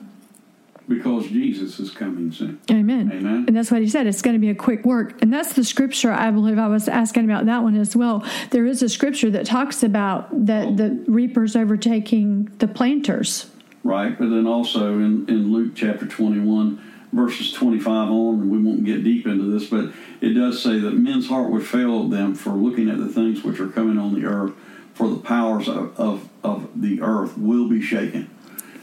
because 0.90 1.28
Jesus 1.28 1.78
is 1.78 1.92
coming 1.92 2.32
soon. 2.32 2.60
Amen. 2.68 3.12
Amen. 3.12 3.44
And 3.46 3.56
that's 3.56 3.70
what 3.70 3.80
he 3.80 3.88
said. 3.88 4.08
It's 4.08 4.22
going 4.22 4.34
to 4.34 4.40
be 4.40 4.50
a 4.50 4.56
quick 4.56 4.84
work. 4.84 5.22
And 5.22 5.32
that's 5.32 5.52
the 5.52 5.62
scripture 5.62 6.10
I 6.10 6.32
believe 6.32 6.58
I 6.58 6.66
was 6.66 6.88
asking 6.88 7.24
about 7.24 7.46
that 7.46 7.62
one 7.62 7.76
as 7.76 7.94
well. 7.94 8.26
There 8.50 8.66
is 8.66 8.82
a 8.82 8.88
scripture 8.88 9.30
that 9.30 9.46
talks 9.46 9.84
about 9.84 10.46
that 10.46 10.66
oh. 10.66 10.74
the 10.74 11.04
reapers 11.06 11.54
overtaking 11.54 12.46
the 12.58 12.66
planters. 12.66 13.48
Right. 13.84 14.18
But 14.18 14.30
then 14.30 14.48
also 14.48 14.94
in, 14.94 15.28
in 15.28 15.52
Luke 15.52 15.74
chapter 15.76 16.06
21, 16.06 16.82
verses 17.12 17.52
25 17.52 17.88
on, 17.88 18.40
and 18.40 18.50
we 18.50 18.58
won't 18.58 18.84
get 18.84 19.04
deep 19.04 19.26
into 19.26 19.44
this, 19.44 19.70
but 19.70 19.92
it 20.20 20.34
does 20.34 20.60
say 20.60 20.80
that 20.80 20.90
men's 20.92 21.28
heart 21.28 21.50
would 21.50 21.66
fail 21.66 22.08
them 22.08 22.34
for 22.34 22.50
looking 22.50 22.90
at 22.90 22.98
the 22.98 23.08
things 23.08 23.44
which 23.44 23.60
are 23.60 23.68
coming 23.68 23.96
on 23.96 24.20
the 24.20 24.26
earth, 24.26 24.52
for 25.00 25.08
the 25.08 25.16
powers 25.16 25.66
of, 25.66 25.98
of, 25.98 26.28
of 26.44 26.68
the 26.78 27.00
earth 27.00 27.38
will 27.38 27.66
be 27.66 27.80
shaken. 27.80 28.28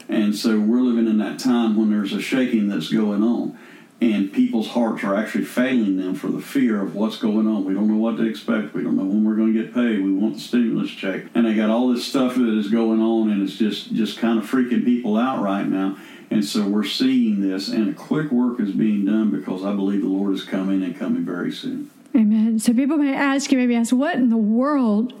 And 0.08 0.34
so 0.34 0.58
we're 0.58 0.80
living 0.80 1.06
in 1.06 1.18
that 1.18 1.38
time 1.38 1.76
when 1.76 1.92
there's 1.92 2.12
a 2.12 2.20
shaking 2.20 2.66
that's 2.66 2.92
going 2.92 3.22
on. 3.22 3.56
And 4.00 4.32
people's 4.32 4.68
hearts 4.68 5.04
are 5.04 5.14
actually 5.14 5.44
failing 5.44 5.96
them 5.96 6.16
for 6.16 6.26
the 6.26 6.40
fear 6.40 6.82
of 6.82 6.96
what's 6.96 7.18
going 7.18 7.46
on. 7.46 7.64
We 7.64 7.72
don't 7.72 7.86
know 7.86 7.98
what 7.98 8.16
to 8.16 8.24
expect. 8.24 8.74
We 8.74 8.82
don't 8.82 8.96
know 8.96 9.04
when 9.04 9.24
we're 9.24 9.36
going 9.36 9.52
to 9.54 9.62
get 9.62 9.72
paid. 9.72 10.02
We 10.02 10.12
want 10.12 10.34
the 10.34 10.40
stimulus 10.40 10.90
check. 10.90 11.26
And 11.36 11.46
they 11.46 11.54
got 11.54 11.70
all 11.70 11.92
this 11.92 12.04
stuff 12.04 12.34
that 12.34 12.58
is 12.58 12.68
going 12.68 13.00
on, 13.00 13.30
and 13.30 13.40
it's 13.40 13.56
just, 13.56 13.94
just 13.94 14.18
kind 14.18 14.40
of 14.40 14.44
freaking 14.44 14.84
people 14.84 15.16
out 15.16 15.40
right 15.40 15.66
now. 15.66 15.98
And 16.30 16.44
so 16.44 16.66
we're 16.66 16.84
seeing 16.84 17.42
this, 17.42 17.68
and 17.68 17.90
a 17.90 17.92
quick 17.92 18.32
work 18.32 18.58
is 18.58 18.72
being 18.72 19.04
done 19.04 19.30
because 19.30 19.64
I 19.64 19.72
believe 19.72 20.02
the 20.02 20.08
Lord 20.08 20.34
is 20.34 20.42
coming 20.42 20.82
and 20.82 20.98
coming 20.98 21.24
very 21.24 21.52
soon. 21.52 21.90
Amen. 22.16 22.58
So 22.58 22.74
people 22.74 22.96
may 22.96 23.14
ask 23.14 23.52
you, 23.52 23.58
maybe 23.58 23.76
ask, 23.76 23.92
what 23.92 24.16
in 24.16 24.30
the 24.30 24.36
world 24.36 25.12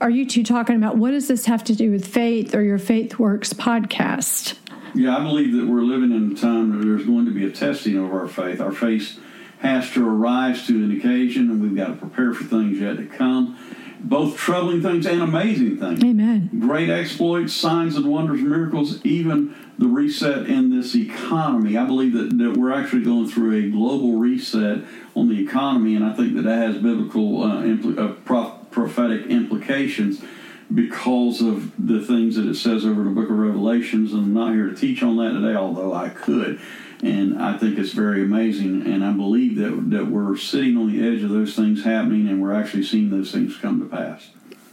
are 0.00 0.10
you 0.10 0.26
two 0.26 0.44
talking 0.44 0.76
about? 0.76 0.96
What 0.96 1.10
does 1.10 1.28
this 1.28 1.46
have 1.46 1.64
to 1.64 1.74
do 1.74 1.90
with 1.90 2.06
faith 2.06 2.54
or 2.54 2.62
your 2.62 2.78
Faith 2.78 3.18
Works 3.18 3.52
podcast? 3.52 4.56
Yeah, 4.94 5.16
I 5.16 5.20
believe 5.20 5.52
that 5.54 5.66
we're 5.66 5.82
living 5.82 6.12
in 6.12 6.32
a 6.32 6.34
time 6.34 6.70
where 6.70 6.84
there's 6.84 7.04
going 7.04 7.26
to 7.26 7.32
be 7.32 7.44
a 7.46 7.50
testing 7.50 7.96
of 7.98 8.12
our 8.12 8.28
faith. 8.28 8.60
Our 8.60 8.72
faith 8.72 9.20
has 9.60 9.90
to 9.92 10.08
arise 10.08 10.66
to 10.66 10.84
an 10.84 10.96
occasion, 10.96 11.50
and 11.50 11.60
we've 11.60 11.76
got 11.76 11.88
to 11.88 11.94
prepare 11.94 12.32
for 12.32 12.44
things 12.44 12.78
yet 12.78 12.96
to 12.96 13.06
come, 13.06 13.58
both 14.00 14.36
troubling 14.36 14.80
things 14.80 15.04
and 15.04 15.20
amazing 15.20 15.78
things. 15.78 16.02
Amen. 16.02 16.48
Great 16.60 16.88
exploits, 16.88 17.52
signs 17.52 17.96
and 17.96 18.06
wonders, 18.06 18.40
miracles, 18.40 19.04
even 19.04 19.54
the 19.78 19.86
reset 19.86 20.46
in 20.48 20.74
this 20.74 20.94
economy. 20.94 21.76
I 21.76 21.84
believe 21.84 22.12
that, 22.12 22.38
that 22.38 22.56
we're 22.56 22.72
actually 22.72 23.02
going 23.02 23.28
through 23.28 23.66
a 23.66 23.70
global 23.70 24.12
reset 24.14 24.84
on 25.16 25.28
the 25.28 25.42
economy, 25.42 25.96
and 25.96 26.04
I 26.04 26.12
think 26.14 26.36
that 26.36 26.42
that 26.42 26.58
has 26.58 26.76
biblical 26.76 27.42
uh, 27.42 27.62
impl- 27.62 27.98
uh, 27.98 28.12
prof- 28.24 28.57
prophetic 28.78 29.26
implications 29.26 30.22
because 30.72 31.40
of 31.40 31.72
the 31.84 32.00
things 32.00 32.36
that 32.36 32.46
it 32.46 32.54
says 32.54 32.84
over 32.84 33.02
the 33.02 33.10
book 33.10 33.28
of 33.28 33.36
Revelations. 33.36 34.12
And 34.12 34.22
I'm 34.22 34.34
not 34.34 34.52
here 34.52 34.68
to 34.68 34.74
teach 34.74 35.02
on 35.02 35.16
that 35.16 35.32
today, 35.32 35.56
although 35.56 35.92
I 35.92 36.10
could. 36.10 36.60
And 37.02 37.40
I 37.42 37.58
think 37.58 37.78
it's 37.78 37.92
very 37.92 38.22
amazing. 38.22 38.86
And 38.86 39.04
I 39.04 39.12
believe 39.12 39.56
that, 39.56 39.90
that 39.90 40.06
we're 40.06 40.36
sitting 40.36 40.76
on 40.76 40.92
the 40.92 41.04
edge 41.04 41.22
of 41.24 41.30
those 41.30 41.56
things 41.56 41.84
happening 41.84 42.28
and 42.28 42.40
we're 42.40 42.52
actually 42.52 42.84
seeing 42.84 43.10
those 43.10 43.32
things 43.32 43.56
come 43.56 43.80
to 43.80 43.86
pass. 43.86 44.30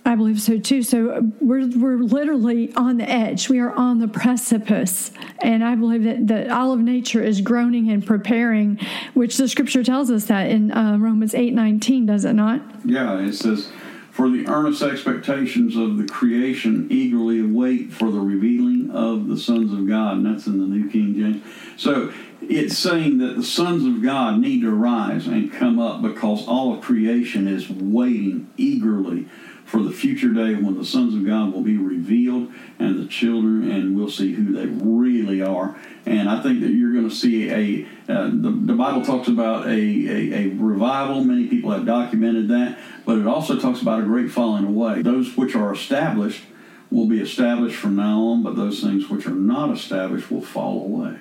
I 0.08 0.14
believe 0.14 0.40
so 0.40 0.60
too. 0.60 0.84
So 0.84 1.32
we're, 1.42 1.68
we're 1.68 1.98
literally 1.98 2.72
on 2.76 2.98
the 2.98 3.10
edge. 3.10 3.50
We 3.50 3.60
are 3.60 3.74
on 3.74 3.98
the 3.98 4.08
precipice. 4.08 5.12
And 5.40 5.64
I 5.64 5.74
believe 5.74 6.04
that, 6.04 6.28
that 6.28 6.52
all 6.52 6.74
of 6.74 6.80
nature 6.80 7.24
is 7.24 7.42
groaning 7.42 7.90
and 7.90 8.06
preparing, 8.06 8.80
which 9.16 9.38
the 9.38 9.48
scripture 9.48 9.84
tells 9.84 10.12
us 10.12 10.26
that 10.26 10.52
in 10.52 10.72
uh, 10.72 10.98
Romans 11.00 11.34
8 11.34 11.56
19, 11.56 12.06
does 12.06 12.24
it 12.24 12.34
not? 12.34 12.62
Yeah, 12.86 13.18
it 13.20 13.34
says, 13.34 13.72
for 14.16 14.30
the 14.30 14.48
earnest 14.48 14.82
expectations 14.82 15.76
of 15.76 15.98
the 15.98 16.06
creation 16.06 16.88
eagerly 16.90 17.42
await 17.42 17.92
for 17.92 18.10
the 18.10 18.20
revealing 18.20 18.90
of 18.92 19.28
the 19.28 19.38
sons 19.38 19.74
of 19.74 19.86
God. 19.90 20.16
And 20.16 20.26
that's 20.26 20.48
in 20.48 20.58
the 20.58 20.66
New 20.66 20.90
King 20.90 21.16
James. 21.16 21.44
So 21.76 22.14
it's 22.42 22.78
saying 22.78 23.18
that 23.18 23.36
the 23.36 23.44
sons 23.44 23.84
of 23.84 24.02
God 24.02 24.40
need 24.40 24.62
to 24.62 24.72
rise 24.72 25.28
and 25.28 25.52
come 25.52 25.80
up 25.80 26.02
because 26.02 26.48
all 26.48 26.74
of 26.74 26.82
creation 26.82 27.46
is 27.46 27.70
waiting 27.70 28.50
eagerly 28.56 29.28
for 29.66 29.82
the 29.82 29.92
future 29.92 30.32
day 30.32 30.54
when 30.54 30.78
the 30.78 30.86
sons 30.86 31.16
of 31.16 31.26
God 31.26 31.52
will 31.52 31.62
be 31.62 31.76
revealed 31.76 32.52
and 32.78 33.00
the 33.00 33.08
children, 33.08 33.70
and 33.70 33.98
we'll 33.98 34.10
see 34.10 34.34
who 34.34 34.54
they 34.54 34.68
really 34.68 35.42
are. 35.42 35.76
And 36.06 36.30
I 36.30 36.42
think 36.42 36.62
that 36.62 36.70
you're 36.70 36.94
going 36.94 37.10
to 37.10 37.16
see 37.16 37.50
a, 37.50 37.88
uh, 38.08 38.28
the, 38.28 38.52
the 38.52 38.74
Bible 38.74 39.04
talks 39.04 39.28
about 39.28 39.66
a, 39.66 39.72
a, 39.72 40.34
a 40.34 40.48
revival. 40.56 41.24
Many 41.24 41.48
people 41.48 41.72
have 41.72 41.86
documented 41.86 42.48
that, 42.50 42.78
but 43.06 43.18
it 43.18 43.26
also 43.26 43.60
talks 43.60 43.82
about 43.82 44.00
a 44.00 44.04
great 44.04 44.32
falling 44.32 44.66
away. 44.66 45.02
Those 45.02 45.36
which 45.36 45.56
are 45.56 45.74
established 45.74 46.44
will 46.92 47.08
be 47.08 47.20
established 47.20 47.76
from 47.76 47.96
now 47.96 48.22
on, 48.22 48.44
but 48.44 48.56
those 48.56 48.82
things 48.82 49.10
which 49.10 49.26
are 49.26 49.32
not 49.32 49.72
established 49.72 50.30
will 50.30 50.42
fall 50.42 50.84
away. 50.84 51.20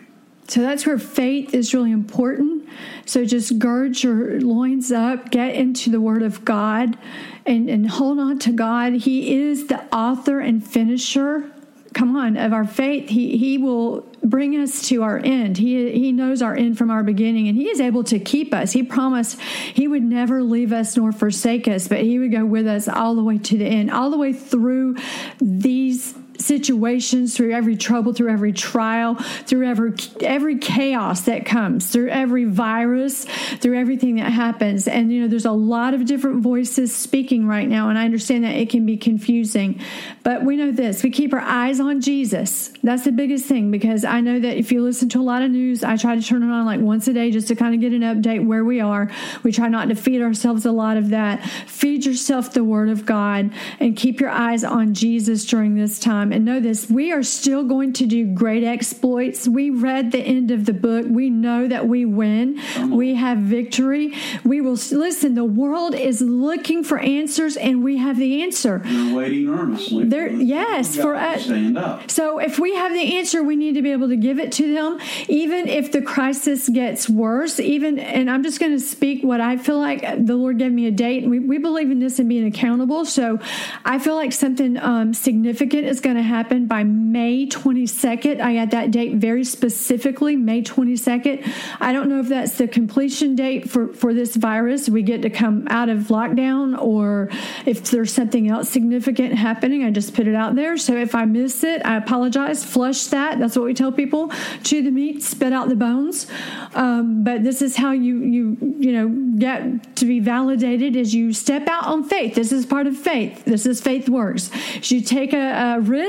So 0.49 0.61
that's 0.61 0.87
where 0.87 0.99
faith 0.99 1.55
is 1.55 1.73
really 1.73 1.93
important. 1.93 2.69
So 3.07 3.25
just 3.25 3.59
gird 3.59 4.03
your 4.03 4.41
loins 4.41 4.93
up, 4.93 5.31
get 5.31 5.55
into 5.55 5.91
the 5.91 6.01
Word 6.01 6.23
of 6.23 6.45
God, 6.45 6.99
and, 7.47 7.69
and 7.69 7.89
hold 7.89 8.19
on 8.19 8.39
to 8.41 8.53
God. 8.53 8.93
He 8.93 9.35
is 9.35 9.67
the 9.67 9.83
author 9.95 10.41
and 10.41 10.67
finisher. 10.67 11.51
Come 11.95 12.17
on, 12.17 12.37
of 12.37 12.53
our 12.53 12.67
faith, 12.67 13.09
he, 13.09 13.39
he 13.39 13.57
will 13.57 14.01
bring 14.25 14.57
us 14.57 14.89
to 14.89 15.03
our 15.03 15.19
end. 15.19 15.59
He, 15.59 15.93
he 15.93 16.13
knows 16.13 16.43
our 16.43 16.55
end 16.57 16.77
from 16.77 16.91
our 16.91 17.05
beginning, 17.05 17.47
and 17.47 17.57
He 17.57 17.69
is 17.69 17.81
able 17.81 18.03
to 18.05 18.19
keep 18.19 18.53
us. 18.53 18.73
He 18.73 18.83
promised 18.83 19.39
He 19.41 19.87
would 19.87 20.03
never 20.03 20.43
leave 20.43 20.73
us 20.73 20.97
nor 20.97 21.13
forsake 21.13 21.69
us, 21.69 21.87
but 21.87 22.01
He 22.01 22.19
would 22.19 22.33
go 22.33 22.45
with 22.45 22.67
us 22.67 22.89
all 22.89 23.15
the 23.15 23.23
way 23.23 23.39
to 23.39 23.57
the 23.57 23.67
end, 23.67 23.93
all 23.93 24.11
the 24.11 24.19
way 24.19 24.33
through 24.33 24.97
these 25.41 26.15
situations, 26.39 27.37
through 27.37 27.53
every 27.53 27.77
trouble, 27.77 28.13
through 28.13 28.31
every 28.31 28.53
trial, 28.53 29.15
through 29.15 29.67
every 29.67 29.95
every 30.21 30.59
chaos 30.59 31.23
that 31.23 31.47
comes, 31.47 31.91
through 31.91 32.09
every 32.09 32.45
virus, 32.45 33.25
through 33.61 33.79
everything 33.79 34.17
that 34.17 34.31
happens. 34.31 34.89
And 34.89 35.13
you 35.13 35.23
know, 35.23 35.29
there's 35.29 35.45
a 35.45 35.53
lot 35.53 35.95
of 35.95 36.07
different 36.07 36.43
voices 36.43 36.95
speaking 36.95 37.47
right 37.47 37.69
now, 37.69 37.89
and 37.89 37.99
I 37.99 38.05
understand 38.05 38.45
that 38.45 38.55
it 38.55 38.71
can 38.71 38.87
be 38.87 38.97
confusing. 38.97 39.81
But 40.23 40.45
we 40.45 40.57
know 40.57 40.73
this: 40.73 41.03
we 41.03 41.11
keep 41.11 41.33
our 41.33 41.41
eyes 41.41 41.81
on 41.81 42.01
Jesus. 42.01 42.73
That's 42.83 43.05
the 43.05 43.13
biggest 43.13 43.47
thing 43.47 43.71
because 43.71 44.05
I 44.05 44.21
know 44.21 44.41
that 44.41 44.57
if 44.57 44.73
you 44.73 44.83
listen 44.83 45.09
to 45.11 45.21
a 45.21 45.23
lot 45.23 45.43
of 45.43 45.51
news, 45.51 45.85
I 45.85 45.97
try 45.97 46.15
to 46.17 46.23
turn 46.23 46.43
it 46.43 46.53
on 46.53 46.65
like 46.65 46.81
once 46.81 47.09
a 47.09 47.13
day 47.13 47.31
just 47.31 47.49
to 47.49 47.55
kind 47.55 47.75
of 47.75 47.81
get 47.81 47.93
an 47.93 48.03
update 48.03 48.45
where 48.45 48.65
we 48.65 48.81
are. 48.81 49.11
We 49.43 49.53
try 49.53 49.69
not 49.69 49.89
to 49.89 49.95
feed 49.95 50.23
ourselves 50.23 50.67
a 50.67 50.73
lot 50.73 50.97
of 50.97 51.11
that. 51.11 51.45
Feed 51.67 52.05
yourself 52.05 52.53
the 52.53 52.65
Word 52.65 52.89
of 52.89 53.07
God 53.07 53.53
and 53.81 53.97
keep 53.97 54.21
your 54.21 54.31
eyes 54.31 54.65
on 54.65 54.95
Jesus 54.95 55.45
during 55.45 55.75
this 55.75 55.99
time 55.99 56.24
and 56.33 56.45
know 56.45 56.61
this 56.61 56.89
we 56.89 57.13
are 57.13 57.23
still 57.23 57.65
going 57.65 57.93
to 57.95 58.07
do 58.07 58.27
great 58.27 58.65
exploits. 58.65 59.49
We 59.49 59.71
read 59.71 60.13
the 60.13 60.21
end 60.21 60.51
of 60.51 60.65
the 60.65 60.73
book. 60.73 61.07
We 61.09 61.31
know 61.31 61.69
that 61.69 61.89
we 61.89 62.05
win. 62.05 62.61
We 62.91 63.15
have 63.15 63.39
victory. 63.39 64.15
We 64.45 64.61
will 64.61 64.79
listen. 64.93 65.35
The 65.35 65.45
world 65.45 65.95
is 65.95 66.21
looking 66.21 66.85
for 66.85 66.99
answers, 66.99 67.57
and 67.57 67.83
we 67.83 67.99
have 67.99 68.17
the 68.17 68.43
answer. 68.43 68.81
They're 68.85 69.15
waiting 69.15 69.49
earnestly. 69.49 70.05
They're, 70.05 70.31
yes, 70.31 70.97
for 70.97 71.15
us. 71.15 71.45
Stand 71.45 71.79
up. 71.79 72.11
So 72.11 72.39
if 72.39 72.59
we 72.59 72.75
have 72.75 72.93
the 72.93 73.17
answer, 73.17 73.43
we 73.43 73.57
need 73.57 73.75
to 73.75 73.83
be 73.83 73.93
able 73.93 74.09
to 74.09 74.17
give 74.17 74.39
it 74.39 74.53
to 74.53 74.73
them, 74.73 74.99
even 75.29 75.69
if 75.69 75.93
the 75.93 76.03
crisis 76.03 76.69
gets 76.69 77.09
worse. 77.09 77.59
Even, 77.61 77.99
and 77.99 78.31
I'm 78.31 78.43
just 78.43 78.61
going 78.61 78.73
to 78.73 78.81
speak 78.81 79.23
what 79.23 79.41
I 79.41 79.57
feel 79.57 79.79
like. 79.79 80.03
The 80.03 80.37
Lord 80.37 80.59
gave 80.59 80.73
me 80.73 80.87
a 80.87 80.91
date. 80.91 81.27
We, 81.27 81.39
we 81.39 81.59
believe 81.59 81.91
in 81.91 81.99
this 81.99 82.19
and 82.19 82.29
being 82.29 82.47
accountable. 82.47 83.05
So 83.05 83.39
I 83.85 83.99
feel 83.99 84.15
like 84.15 84.33
something 84.33 84.77
um, 84.79 85.15
significant 85.15 85.85
is 85.85 86.01
going 86.01 86.14
to 86.17 86.23
happen 86.23 86.67
by 86.67 86.85
May 86.85 87.47
22nd. 87.47 88.41
I 88.41 88.55
got 88.55 88.71
that 88.71 88.91
date 88.91 89.17
very 89.17 89.45
specifically, 89.45 90.37
May 90.37 90.63
22nd. 90.63 91.47
I 91.81 91.93
don't 91.93 92.09
know 92.09 92.21
if 92.21 92.29
that's 92.29 92.59
the 92.59 92.69
completion 92.69 93.35
date 93.35 93.71
for, 93.71 93.93
for 93.93 94.15
this 94.15 94.37
virus. 94.37 94.89
We 94.89 95.03
get 95.03 95.23
to 95.23 95.31
come 95.31 95.67
out 95.69 95.89
of 95.89 96.09
lockdown 96.09 96.81
or 96.81 97.31
if 97.67 97.91
there's 97.91 98.13
something 98.13 98.49
else 98.49 98.69
significant 98.69 99.35
happening. 99.35 99.85
I 99.85 99.91
just 99.91 100.15
put 100.15 100.27
it 100.27 100.35
out 100.35 100.55
there. 100.55 100.77
So 100.77 100.97
if 100.97 101.15
I 101.15 101.25
miss 101.25 101.65
it, 101.65 101.85
I 101.85 101.97
apologize. 101.97 102.65
Flush 102.65 103.07
that. 103.07 103.39
That's 103.39 103.57
what 103.57 103.65
we 103.65 103.75
tell 103.75 103.93
people. 103.93 104.33
Chew 104.63 104.83
the 104.83 104.91
meat, 104.91 105.23
spit 105.23 105.53
out 105.53 105.69
the 105.69 105.77
bones. 105.77 106.27
Um, 106.75 107.25
but 107.25 107.45
this 107.45 107.63
is 107.63 107.77
how 107.77 107.93
you, 107.93 108.19
you, 108.19 108.57
you 108.79 108.93
know, 108.93 109.39
get 109.39 109.97
to 109.97 110.07
be 110.07 110.21
validated 110.21 110.97
as 110.97 111.15
you 111.15 111.33
step 111.33 111.69
out 111.69 111.85
on 111.85 112.05
faith. 112.05 112.35
This 112.35 112.53
is 112.53 112.67
part 112.67 112.87
of 112.87 112.97
faith. 112.97 113.45
This 113.45 113.67
is 113.67 113.81
faith 113.81 114.09
works. 114.09 114.51
You 114.91 115.01
take 115.01 115.33
a, 115.33 115.77
a 115.77 115.81
risk 115.81 116.04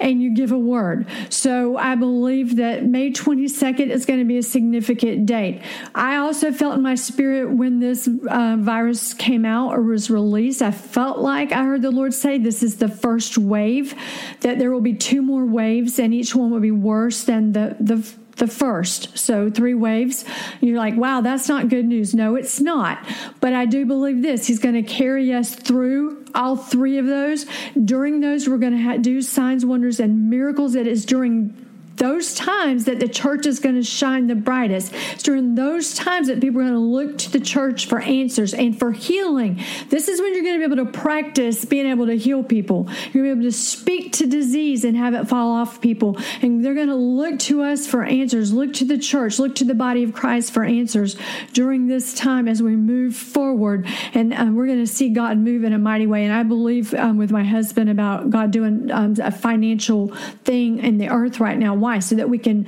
and 0.00 0.22
you 0.22 0.34
give 0.34 0.52
a 0.52 0.58
word. 0.58 1.06
So 1.28 1.76
I 1.76 1.94
believe 1.94 2.56
that 2.56 2.84
May 2.84 3.10
22nd 3.10 3.90
is 3.90 4.06
going 4.06 4.18
to 4.18 4.24
be 4.24 4.38
a 4.38 4.42
significant 4.42 5.26
date. 5.26 5.62
I 5.94 6.16
also 6.16 6.52
felt 6.52 6.74
in 6.74 6.82
my 6.82 6.94
spirit 6.94 7.50
when 7.50 7.80
this 7.80 8.08
uh, 8.28 8.56
virus 8.58 9.14
came 9.14 9.44
out 9.44 9.72
or 9.72 9.82
was 9.82 10.10
released, 10.10 10.62
I 10.62 10.70
felt 10.70 11.18
like 11.18 11.52
I 11.52 11.64
heard 11.64 11.82
the 11.82 11.90
Lord 11.90 12.14
say 12.14 12.38
this 12.38 12.62
is 12.62 12.76
the 12.76 12.88
first 12.88 13.38
wave, 13.38 13.94
that 14.40 14.58
there 14.58 14.70
will 14.70 14.80
be 14.80 14.94
two 14.94 15.22
more 15.22 15.44
waves 15.44 15.98
and 15.98 16.12
each 16.12 16.34
one 16.34 16.50
will 16.50 16.60
be 16.60 16.70
worse 16.70 17.24
than 17.24 17.52
the, 17.52 17.76
the 17.80 18.06
the 18.36 18.46
first. 18.46 19.16
So, 19.16 19.50
three 19.50 19.74
waves. 19.74 20.24
You're 20.60 20.78
like, 20.78 20.96
wow, 20.96 21.20
that's 21.20 21.48
not 21.48 21.68
good 21.68 21.84
news. 21.84 22.14
No, 22.14 22.34
it's 22.36 22.60
not. 22.60 22.98
But 23.40 23.52
I 23.52 23.66
do 23.66 23.86
believe 23.86 24.22
this 24.22 24.46
He's 24.46 24.58
going 24.58 24.74
to 24.74 24.82
carry 24.82 25.32
us 25.32 25.54
through 25.54 26.24
all 26.34 26.56
three 26.56 26.98
of 26.98 27.06
those. 27.06 27.46
During 27.82 28.20
those, 28.20 28.48
we're 28.48 28.58
going 28.58 28.76
to 28.76 28.98
do 28.98 29.22
signs, 29.22 29.64
wonders, 29.64 30.00
and 30.00 30.30
miracles. 30.30 30.74
It 30.74 30.86
is 30.86 31.04
during 31.04 31.54
those 31.96 32.34
times 32.34 32.84
that 32.84 33.00
the 33.00 33.08
church 33.08 33.46
is 33.46 33.58
going 33.58 33.74
to 33.74 33.82
shine 33.82 34.26
the 34.26 34.34
brightest. 34.34 34.92
It's 35.12 35.22
during 35.22 35.54
those 35.54 35.94
times 35.94 36.28
that 36.28 36.40
people 36.40 36.60
are 36.60 36.64
going 36.64 36.74
to 36.74 36.78
look 36.78 37.18
to 37.18 37.30
the 37.30 37.40
church 37.40 37.86
for 37.86 38.00
answers 38.00 38.54
and 38.54 38.78
for 38.78 38.92
healing. 38.92 39.60
This 39.88 40.08
is 40.08 40.20
when 40.20 40.34
you're 40.34 40.42
going 40.42 40.60
to 40.60 40.68
be 40.68 40.72
able 40.74 40.84
to 40.84 40.98
practice 40.98 41.64
being 41.64 41.86
able 41.86 42.06
to 42.06 42.16
heal 42.16 42.42
people. 42.42 42.88
You're 43.12 43.24
going 43.24 43.36
to 43.36 43.40
be 43.40 43.46
able 43.46 43.52
to 43.52 43.52
speak 43.52 44.12
to 44.14 44.26
disease 44.26 44.84
and 44.84 44.96
have 44.96 45.14
it 45.14 45.28
fall 45.28 45.52
off 45.52 45.80
people. 45.80 46.18
And 46.40 46.64
they're 46.64 46.74
going 46.74 46.88
to 46.88 46.94
look 46.94 47.38
to 47.40 47.62
us 47.62 47.86
for 47.86 48.04
answers, 48.04 48.52
look 48.52 48.72
to 48.74 48.84
the 48.84 48.98
church, 48.98 49.38
look 49.38 49.54
to 49.56 49.64
the 49.64 49.74
body 49.74 50.02
of 50.02 50.12
Christ 50.12 50.52
for 50.52 50.64
answers 50.64 51.16
during 51.52 51.86
this 51.86 52.14
time 52.14 52.48
as 52.48 52.62
we 52.62 52.76
move 52.76 53.14
forward. 53.14 53.86
And 54.14 54.32
uh, 54.32 54.46
we're 54.52 54.66
going 54.66 54.78
to 54.78 54.86
see 54.86 55.10
God 55.10 55.38
move 55.38 55.64
in 55.64 55.72
a 55.72 55.78
mighty 55.78 56.06
way. 56.06 56.24
And 56.24 56.32
I 56.32 56.42
believe 56.42 56.94
um, 56.94 57.18
with 57.18 57.30
my 57.30 57.44
husband 57.44 57.90
about 57.90 58.30
God 58.30 58.50
doing 58.50 58.90
um, 58.90 59.14
a 59.22 59.30
financial 59.30 60.08
thing 60.44 60.78
in 60.78 60.98
the 60.98 61.08
earth 61.08 61.40
right 61.40 61.58
now 61.58 61.74
why? 61.82 61.98
So 61.98 62.14
that 62.14 62.30
we 62.30 62.38
can 62.38 62.66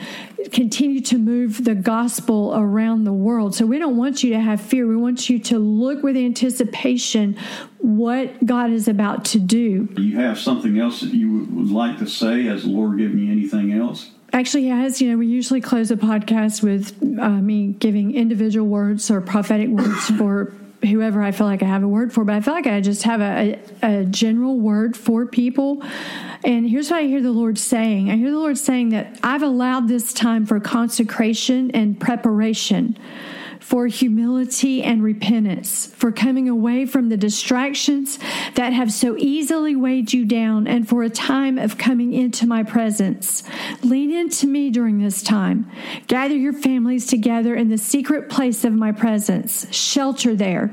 continue 0.53 1.01
to 1.03 1.19
move 1.19 1.65
the 1.65 1.75
gospel 1.75 2.53
around 2.55 3.05
the 3.05 3.13
world. 3.13 3.55
So 3.55 3.65
we 3.65 3.79
don't 3.79 3.97
want 3.97 4.23
you 4.23 4.33
to 4.33 4.41
have 4.41 4.61
fear. 4.61 4.87
We 4.87 4.97
want 4.97 5.31
you 5.31 5.39
to 5.39 5.59
look 5.59 6.03
with 6.03 6.17
anticipation 6.17 7.39
what 7.79 8.45
God 8.45 8.71
is 8.71 8.89
about 8.89 9.25
to 9.27 9.39
do. 9.39 9.87
Do 9.87 10.03
you 10.03 10.19
have 10.19 10.39
something 10.39 10.79
else 10.79 11.01
that 11.01 11.15
you 11.15 11.47
would 11.51 11.71
like 11.71 11.99
to 11.99 12.07
say? 12.07 12.45
Has 12.45 12.65
the 12.65 12.71
Lord 12.71 12.99
given 12.99 13.19
you 13.19 13.31
anything 13.31 13.73
else? 13.73 14.11
Actually, 14.33 14.67
has. 14.67 15.01
You 15.01 15.13
know, 15.13 15.17
we 15.17 15.29
usually 15.29 15.61
close 15.61 15.91
a 15.91 15.97
podcast 15.97 16.63
with 16.63 16.93
uh, 17.21 17.29
me 17.29 17.69
giving 17.69 18.15
individual 18.15 18.67
words 18.67 19.11
or 19.11 19.21
prophetic 19.21 19.69
words 19.69 20.11
for 20.19 20.53
whoever 20.85 21.23
I 21.23 21.33
feel 21.33 21.47
like 21.47 21.63
I 21.63 21.67
have 21.67 21.83
a 21.83 21.89
word 21.89 22.13
for, 22.13 22.25
but 22.25 22.35
I 22.35 22.41
feel 22.41 22.55
like 22.55 22.67
I 22.67 22.81
just 22.81 23.03
have 23.05 23.21
a, 23.21 23.59
a, 23.83 24.01
a, 24.01 24.05
general 24.05 24.59
word 24.59 24.97
for 24.97 25.27
people. 25.27 25.83
And 26.45 26.69
here's 26.69 26.91
what 26.91 26.99
I 27.01 27.07
hear 27.07 27.23
the 27.23 27.33
Lord 27.33 27.59
saying 27.59 28.11
I 28.11 28.17
hear 28.17 28.31
the 28.31 28.39
Lord 28.39 28.59
saying 28.59 28.91
that 28.91 29.19
I've 29.23 29.43
allowed 29.43 29.89
this 29.89 30.13
time 30.13 30.47
for 30.47 30.61
consecration 30.61 31.71
and 31.73 31.99
preparation 31.99 32.99
for 33.65 33.87
humility 33.87 34.83
and 34.83 35.03
repentance, 35.03 35.87
for 35.87 36.13
coming 36.13 36.51
away 36.51 36.85
from 36.85 37.09
the 37.09 37.17
distractions 37.17 38.19
that 38.57 38.75
have 38.75 38.93
so 38.93 39.17
easily 39.17 39.75
weighed 39.75 40.13
you 40.13 40.23
down, 40.27 40.67
and 40.67 40.87
for 40.87 41.03
a 41.03 41.09
time 41.09 41.59
of 41.59 41.79
coming 41.79 42.13
into 42.13 42.47
my 42.47 42.63
presence. 42.63 43.43
Lean 43.83 44.13
into 44.13 44.47
me 44.47 44.69
during 44.69 44.99
this 44.99 45.23
time. 45.23 45.67
Gather 46.09 46.37
your 46.37 46.53
families 46.53 47.07
together 47.07 47.55
in 47.55 47.71
the 47.71 47.79
secret 47.79 48.29
place 48.29 48.67
of 48.67 48.75
my 48.75 48.93
presence. 48.93 49.67
Shelter 49.75 50.37
there. 50.37 50.71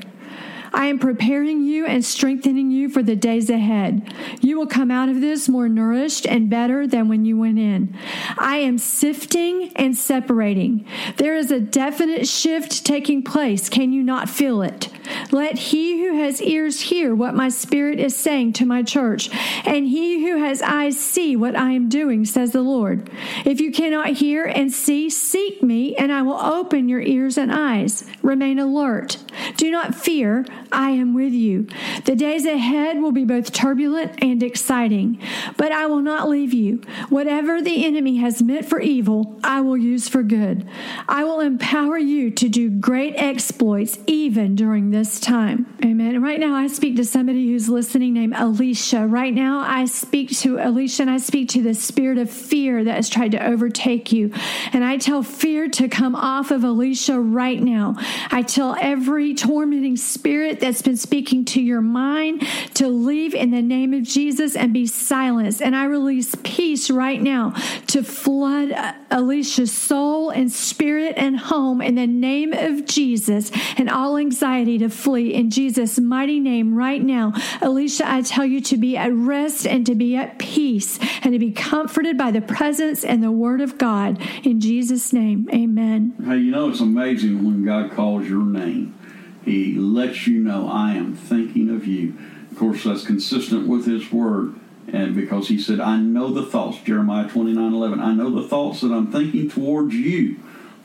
I 0.74 0.88
am 0.88 1.00
preparing 1.00 1.64
you 1.64 1.86
and 1.86 2.04
strengthening 2.04 2.72
you 2.72 2.90
for 2.90 3.04
the 3.04 3.16
days 3.16 3.50
ahead. 3.50 4.14
You 4.40 4.58
will 4.58 4.68
come 4.68 4.90
out 4.90 5.10
of 5.10 5.22
this 5.22 5.50
more 5.50 5.68
nourished 5.68 6.26
and 6.26 6.50
better 6.50 6.88
than 6.88 7.08
when 7.08 7.26
you 7.26 7.38
went 7.38 7.60
in. 7.60 7.98
I 8.38 8.58
am 8.58 8.78
sifting 8.78 9.72
and 9.76 9.98
separating. 9.98 10.86
There 11.18 11.36
is 11.36 11.52
a 11.52 11.60
definite 11.60 12.28
shift 12.28 12.86
taking 12.86 13.24
place. 13.24 13.70
Can 13.70 13.92
you 13.92 14.04
not 14.04 14.30
feel 14.30 14.62
it? 14.62 14.90
Let 15.32 15.58
he 15.58 16.04
who 16.04 16.18
has 16.18 16.42
ears 16.42 16.82
hear 16.82 17.14
what 17.14 17.36
my 17.36 17.50
spirit 17.50 18.00
is 18.00 18.16
saying 18.16 18.54
to 18.54 18.66
my 18.66 18.84
church, 18.84 19.30
and 19.66 19.88
he 19.88 20.26
who 20.26 20.38
has 20.38 20.62
eyes 20.62 21.00
see 21.00 21.36
what 21.36 21.56
I 21.56 21.72
am 21.72 21.90
doing, 21.90 22.26
says 22.26 22.52
the 22.52 22.62
Lord. 22.62 23.10
If 23.46 23.60
you 23.60 23.72
cannot 23.72 24.08
hear 24.08 24.46
and 24.46 24.72
see, 24.72 25.10
seek 25.10 25.62
me, 25.62 25.96
and 25.96 26.12
I 26.12 26.22
will 26.22 26.40
open 26.40 26.90
your 26.90 27.02
ears 27.02 27.38
and 27.38 27.52
eyes. 27.52 28.06
Remain 28.22 28.60
alert. 28.60 29.18
Do 29.58 29.70
not 29.72 29.96
fear. 29.96 30.46
I 30.72 30.92
am 30.92 31.14
with 31.14 31.34
you. 31.34 31.68
The 32.06 32.16
days 32.16 32.46
ahead 32.46 33.02
will 33.02 33.12
be 33.12 33.26
both 33.26 33.52
turbulent 33.52 34.24
and 34.24 34.42
exciting, 34.42 35.20
but 35.58 35.72
I 35.72 35.86
will 35.86 36.02
not 36.02 36.30
leave 36.30 36.54
you. 36.54 36.82
Whatever 37.10 37.62
the 37.62 37.86
enemy 37.86 38.18
has 38.18 38.42
meant 38.42 38.66
for 38.66 38.80
evil, 38.80 39.40
I 39.44 39.62
will 39.62 39.78
use 39.78 40.08
for 40.08 40.24
good. 40.24 40.68
I 41.08 41.24
will 41.24 41.40
empower 41.40 41.98
you 41.98 42.32
to 42.32 42.50
do 42.50 42.70
great 42.70 43.16
exploits 43.18 44.00
even 44.08 44.56
during 44.56 44.92
this 44.92 45.20
time. 45.20 45.74
Amen. 45.84 46.16
And 46.16 46.24
right 46.24 46.40
now, 46.40 46.56
I 46.56 46.68
speak 46.68 46.96
to 46.98 47.06
somebody 47.06 47.48
who's 47.48 47.68
listening 47.68 48.14
named 48.14 48.36
Alicia. 48.38 49.08
Right 49.08 49.34
now, 49.34 49.60
I 49.60 49.86
speak 49.86 50.30
to 50.40 50.58
Alicia 50.58 51.04
and 51.04 51.12
I 51.12 51.18
speak 51.18 51.50
to 51.50 51.62
the 51.62 51.74
spirit 51.74 52.18
of 52.18 52.30
fear 52.30 52.84
that 52.84 52.96
has 52.96 53.10
tried 53.10 53.32
to 53.32 53.46
overtake 53.46 54.12
you. 54.12 54.32
And 54.72 54.84
I 54.84 54.98
tell 54.98 55.24
fear 55.24 55.68
to 55.70 55.90
come 55.90 56.16
off 56.16 56.52
of 56.52 56.64
Alicia 56.64 57.20
right 57.20 57.62
now. 57.62 57.96
I 58.32 58.42
tell 58.42 58.76
every 58.80 59.34
tormenting 59.34 59.98
spirit 59.98 60.61
that's 60.62 60.82
been 60.82 60.98
speaking 60.98 61.44
to 61.46 61.62
your 61.62 61.82
mind 61.82 62.48
to 62.76 62.88
leave 62.88 63.34
in 63.34 63.52
the 63.52 63.62
name 63.62 63.94
of 63.94 64.04
Jesus 64.04 64.56
and 64.56 64.74
be 64.74 64.86
silenced. 64.86 65.62
And 65.62 65.76
I 65.76 65.86
release 65.86 66.36
peace 66.44 66.90
right 66.90 67.22
now 67.22 67.52
to 67.88 68.04
flood 68.04 68.72
uh, 68.72 68.94
Alicia's 69.10 69.74
soul 69.74 70.30
and 70.30 70.52
spirit 70.52 71.16
and 71.18 71.38
home 71.38 71.82
in 71.82 71.96
the 71.96 72.08
name 72.08 72.54
of 72.54 72.86
Jesus 72.86 73.52
and 73.78 73.90
all 73.90 74.18
anxiety 74.18 74.78
to 74.78 74.90
flee 74.90 75.34
in 75.34 75.50
Jesus' 75.50 76.00
mighty 76.00 76.40
name 76.40 76.76
right 76.76 77.02
now. 77.02 77.34
Alicia, 77.62 78.10
I 78.10 78.22
tell 78.22 78.46
you 78.46 78.62
to 78.62 78.78
be 78.78 78.96
at 78.96 79.12
rest 79.14 79.68
and 79.68 79.86
to 79.86 79.96
be 79.96 80.16
at 80.16 80.40
peace 80.40 81.00
and 81.24 81.34
to 81.34 81.40
be 81.40 81.52
comforted 81.52 82.18
by 82.18 82.32
the 82.32 82.42
presence 82.42 83.04
and 83.04 83.22
the 83.22 83.32
word 83.32 83.62
of 83.62 83.78
God. 83.78 84.22
In 84.44 84.60
Jesus' 84.60 85.12
name, 85.12 85.50
amen. 85.54 86.14
Hey, 86.24 86.38
you 86.38 86.52
know, 86.52 86.70
it's 86.70 86.80
amazing 86.80 87.44
when 87.44 87.66
God 87.66 87.92
calls 87.92 88.28
your 88.30 88.46
name. 88.46 88.96
He 89.44 89.74
lets 89.74 90.28
you 90.28 90.40
know, 90.40 90.68
I 90.68 90.94
am 90.94 91.16
thinking 91.16 91.70
of 91.70 91.88
you. 91.88 92.18
Of 92.52 92.58
course, 92.58 92.84
that's 92.84 93.06
consistent 93.06 93.68
with 93.68 93.86
His 93.86 94.12
Word. 94.12 94.56
And 94.88 95.16
because 95.16 95.48
he 95.48 95.60
said, 95.60 95.80
I 95.80 95.98
know 95.98 96.34
the 96.34 96.46
thoughts, 96.46 96.80
Jeremiah 96.80 97.30
29 97.30 97.74
11, 97.74 98.00
I 98.02 98.14
know 98.14 98.30
the 98.30 98.48
thoughts 98.48 98.82
that 98.82 98.92
I'm 98.92 99.12
thinking 99.12 99.50
towards 99.50 99.96
you, 99.96 100.38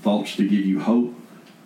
thoughts 0.02 0.36
to 0.36 0.48
give 0.48 0.64
you 0.64 0.80
hope 0.80 1.14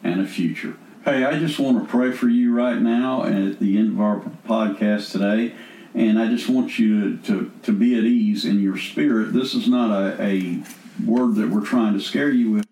and 0.03 0.21
a 0.21 0.27
future. 0.27 0.77
Hey, 1.05 1.25
I 1.25 1.39
just 1.39 1.59
want 1.59 1.83
to 1.83 1.89
pray 1.89 2.13
for 2.13 2.29
you 2.29 2.55
right 2.55 2.81
now 2.81 3.23
and 3.23 3.51
at 3.51 3.59
the 3.59 3.79
end 3.79 3.93
of 3.93 4.01
our 4.01 4.21
podcast 4.47 5.13
today. 5.13 5.55
And 5.95 6.21
I 6.21 6.29
just 6.29 6.49
want 6.49 6.79
you 6.79 7.17
to, 7.17 7.23
to, 7.27 7.53
to 7.65 7.73
be 7.73 7.99
at 7.99 8.05
ease 8.05 8.45
in 8.45 8.61
your 8.61 8.79
spirit. 8.79 9.33
This 9.33 9.55
is 9.55 9.67
not 9.67 9.91
a, 9.91 10.23
a 10.23 10.63
word 11.05 11.35
that 11.35 11.51
we're 11.51 11.65
trying 11.65 11.95
to 11.95 12.01
scare 12.01 12.31
you 12.31 12.53
with, 12.53 12.67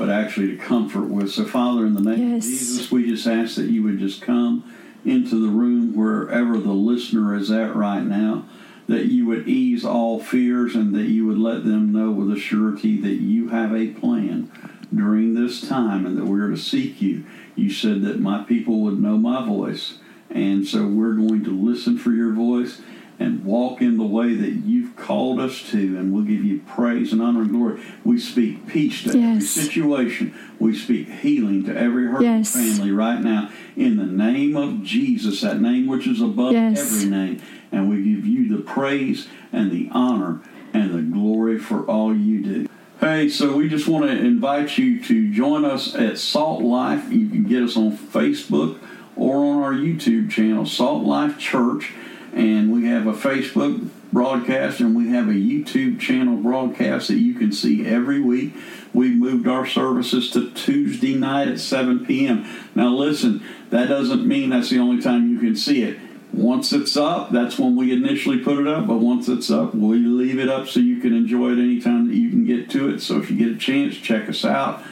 but 0.00 0.08
actually 0.08 0.48
to 0.48 0.56
comfort 0.56 1.08
with. 1.10 1.30
So, 1.30 1.44
Father, 1.44 1.84
in 1.84 1.92
the 1.92 2.00
name 2.00 2.32
Yes. 2.32 2.46
of 2.46 2.50
Jesus, 2.50 2.90
we 2.90 3.06
just 3.06 3.26
ask 3.26 3.56
that 3.56 3.68
you 3.68 3.82
would 3.82 3.98
just 3.98 4.22
come 4.22 4.64
into 5.04 5.38
the 5.38 5.48
room 5.52 5.94
wherever 5.94 6.56
the 6.56 6.72
listener 6.72 7.36
is 7.36 7.50
at 7.50 7.76
right 7.76 8.02
now, 8.02 8.46
that 8.86 9.06
you 9.12 9.26
would 9.26 9.46
ease 9.46 9.84
all 9.84 10.18
fears 10.18 10.74
and 10.74 10.94
that 10.94 11.08
you 11.08 11.26
would 11.26 11.36
let 11.36 11.66
them 11.66 11.92
know 11.92 12.10
with 12.10 12.32
a 12.34 12.40
surety 12.40 12.98
that 12.98 13.20
you 13.20 13.50
have 13.50 13.74
a 13.74 13.88
plan 13.88 14.50
during 14.92 15.34
this 15.34 15.68
time 15.68 16.06
and 16.06 16.16
that 16.16 16.24
we're 16.24 16.48
to 16.48 16.56
seek 16.56 17.02
you. 17.02 17.22
You 17.54 17.70
said 17.70 18.00
that 18.00 18.18
my 18.18 18.42
people 18.42 18.80
would 18.80 18.98
know 18.98 19.18
my 19.18 19.46
voice. 19.46 19.98
And 20.30 20.66
so 20.66 20.86
we're 20.86 21.12
going 21.12 21.44
to 21.44 21.50
listen 21.50 21.98
for 21.98 22.12
your 22.12 22.32
voice 22.32 22.80
and 23.20 23.44
walk 23.44 23.82
in 23.82 23.98
the 23.98 24.04
way 24.04 24.34
that 24.34 24.50
you've 24.64 24.96
called 24.96 25.38
us 25.38 25.62
to, 25.70 25.76
and 25.98 26.12
we'll 26.12 26.24
give 26.24 26.42
you 26.42 26.60
praise 26.66 27.12
and 27.12 27.20
honor 27.20 27.42
and 27.42 27.50
glory. 27.50 27.80
We 28.02 28.18
speak 28.18 28.66
peace 28.66 29.02
to 29.04 29.10
every 29.10 29.42
situation. 29.42 30.34
We 30.58 30.74
speak 30.76 31.08
healing 31.08 31.64
to 31.66 31.76
every 31.76 32.06
hurting 32.06 32.26
Yes. 32.26 32.54
family 32.54 32.90
right 32.90 33.20
now 33.22 33.50
in 33.76 33.98
the 33.98 34.06
name 34.06 34.56
of 34.56 34.82
Jesus, 34.82 35.42
that 35.42 35.60
name 35.60 35.86
which 35.86 36.06
is 36.06 36.22
above 36.22 36.54
Yes. 36.54 36.80
every 36.96 37.10
name. 37.10 37.38
And 37.70 37.90
we 37.90 37.96
give 38.02 38.26
you 38.26 38.48
the 38.48 38.62
praise 38.62 39.28
and 39.52 39.70
the 39.70 39.90
honor 39.92 40.40
and 40.72 40.94
the 40.94 41.02
glory 41.02 41.58
for 41.58 41.82
all 41.82 42.16
you 42.16 42.40
do. 42.40 42.66
Hey, 43.00 43.28
so 43.28 43.56
we 43.56 43.68
just 43.68 43.86
want 43.86 44.06
to 44.06 44.16
invite 44.16 44.78
you 44.78 45.00
to 45.04 45.30
join 45.30 45.64
us 45.66 45.94
at 45.94 46.18
Salt 46.18 46.62
Life. 46.62 47.12
You 47.12 47.28
can 47.28 47.44
get 47.44 47.62
us 47.62 47.76
on 47.76 47.96
Facebook 47.96 48.78
or 49.14 49.36
on 49.44 49.62
our 49.62 49.72
YouTube 49.72 50.30
channel, 50.30 50.64
Salt 50.64 51.04
Life 51.04 51.38
Church. 51.38 51.92
And 52.32 52.69
have 53.00 53.14
a 53.14 53.28
Facebook 53.28 53.88
broadcast 54.12 54.80
and 54.80 54.94
we 54.94 55.08
have 55.10 55.28
a 55.28 55.32
YouTube 55.32 55.98
channel 55.98 56.36
broadcast 56.36 57.08
that 57.08 57.18
you 57.18 57.34
can 57.34 57.50
see 57.52 57.86
every 57.86 58.20
week. 58.20 58.52
We've 58.92 59.16
moved 59.16 59.48
our 59.48 59.64
services 59.64 60.30
to 60.32 60.50
Tuesday 60.50 61.14
night 61.14 61.48
at 61.48 61.60
7 61.60 62.04
p.m. 62.04 62.46
Now, 62.74 62.88
listen, 62.88 63.42
that 63.70 63.88
doesn't 63.88 64.26
mean 64.26 64.50
that's 64.50 64.70
the 64.70 64.78
only 64.78 65.02
time 65.02 65.30
you 65.30 65.38
can 65.38 65.56
see 65.56 65.82
it. 65.82 65.98
Once 66.32 66.72
it's 66.72 66.96
up, 66.96 67.30
that's 67.30 67.58
when 67.58 67.74
we 67.74 67.92
initially 67.92 68.38
put 68.38 68.58
it 68.58 68.66
up. 68.66 68.86
But 68.86 68.98
once 68.98 69.28
it's 69.28 69.50
up, 69.50 69.74
we 69.74 69.98
leave 69.98 70.38
it 70.38 70.48
up 70.48 70.68
so 70.68 70.78
you 70.78 71.00
can 71.00 71.14
enjoy 71.14 71.52
it 71.52 71.58
anytime 71.58 72.08
that 72.08 72.14
you 72.14 72.30
can 72.30 72.44
get 72.44 72.68
to 72.70 72.90
it. 72.90 73.00
So 73.00 73.18
if 73.18 73.30
you 73.30 73.36
get 73.38 73.56
a 73.56 73.58
chance, 73.58 73.96
check 73.96 74.28
us 74.28 74.44
out. 74.44 74.82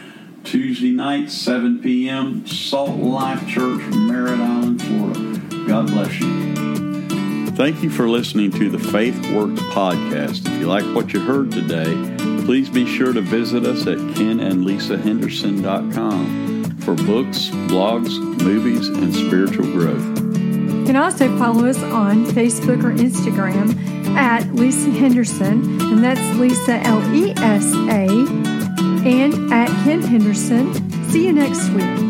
Tuesday 0.45 0.93
night, 0.93 1.31
7 1.31 1.81
p.m., 1.81 2.47
Salt 2.47 2.97
Life 2.97 3.47
Church, 3.47 3.83
Merritt 3.95 4.41
Island, 4.41 4.83
Florida. 4.83 5.67
God 5.67 5.89
bless 5.89 6.21
you. 6.21 6.78
Thank 7.59 7.83
you 7.83 7.91
for 7.91 8.09
listening 8.09 8.53
to 8.53 8.71
the 8.71 8.79
Faith 8.79 9.19
Works 9.33 9.61
podcast. 9.73 10.47
If 10.47 10.61
you 10.61 10.69
like 10.69 10.85
what 10.95 11.13
you 11.13 11.19
heard 11.19 11.51
today, 11.51 11.93
please 12.45 12.71
be 12.71 12.87
sure 12.87 13.13
to 13.13 13.21
visit 13.21 13.67
us 13.67 13.85
at 13.89 13.99
kenandlesahenderson.com 13.99 16.77
for 16.77 16.95
books, 16.95 17.49
blogs, 17.67 18.17
movies, 18.45 18.87
and 18.87 19.13
spiritual 19.13 19.65
growth. 19.73 20.07
You 20.07 20.85
can 20.87 20.95
also 20.95 21.37
follow 21.37 21.67
us 21.67 21.83
on 21.83 22.27
Facebook 22.27 22.85
or 22.85 22.93
Instagram 22.93 23.77
at 24.15 24.45
Lesa 24.55 24.93
Henderson, 24.93 25.81
and 25.81 26.05
that's 26.05 26.21
Lesa 26.39 26.81
L 26.85 27.03
E 27.13 27.33
S 27.39 27.75
A, 27.75 28.07
and 29.05 29.53
at 29.53 29.69
Ken 29.83 30.01
Henderson. 30.01 30.73
See 31.11 31.27
you 31.27 31.33
next 31.33 31.71
week. 31.71 32.08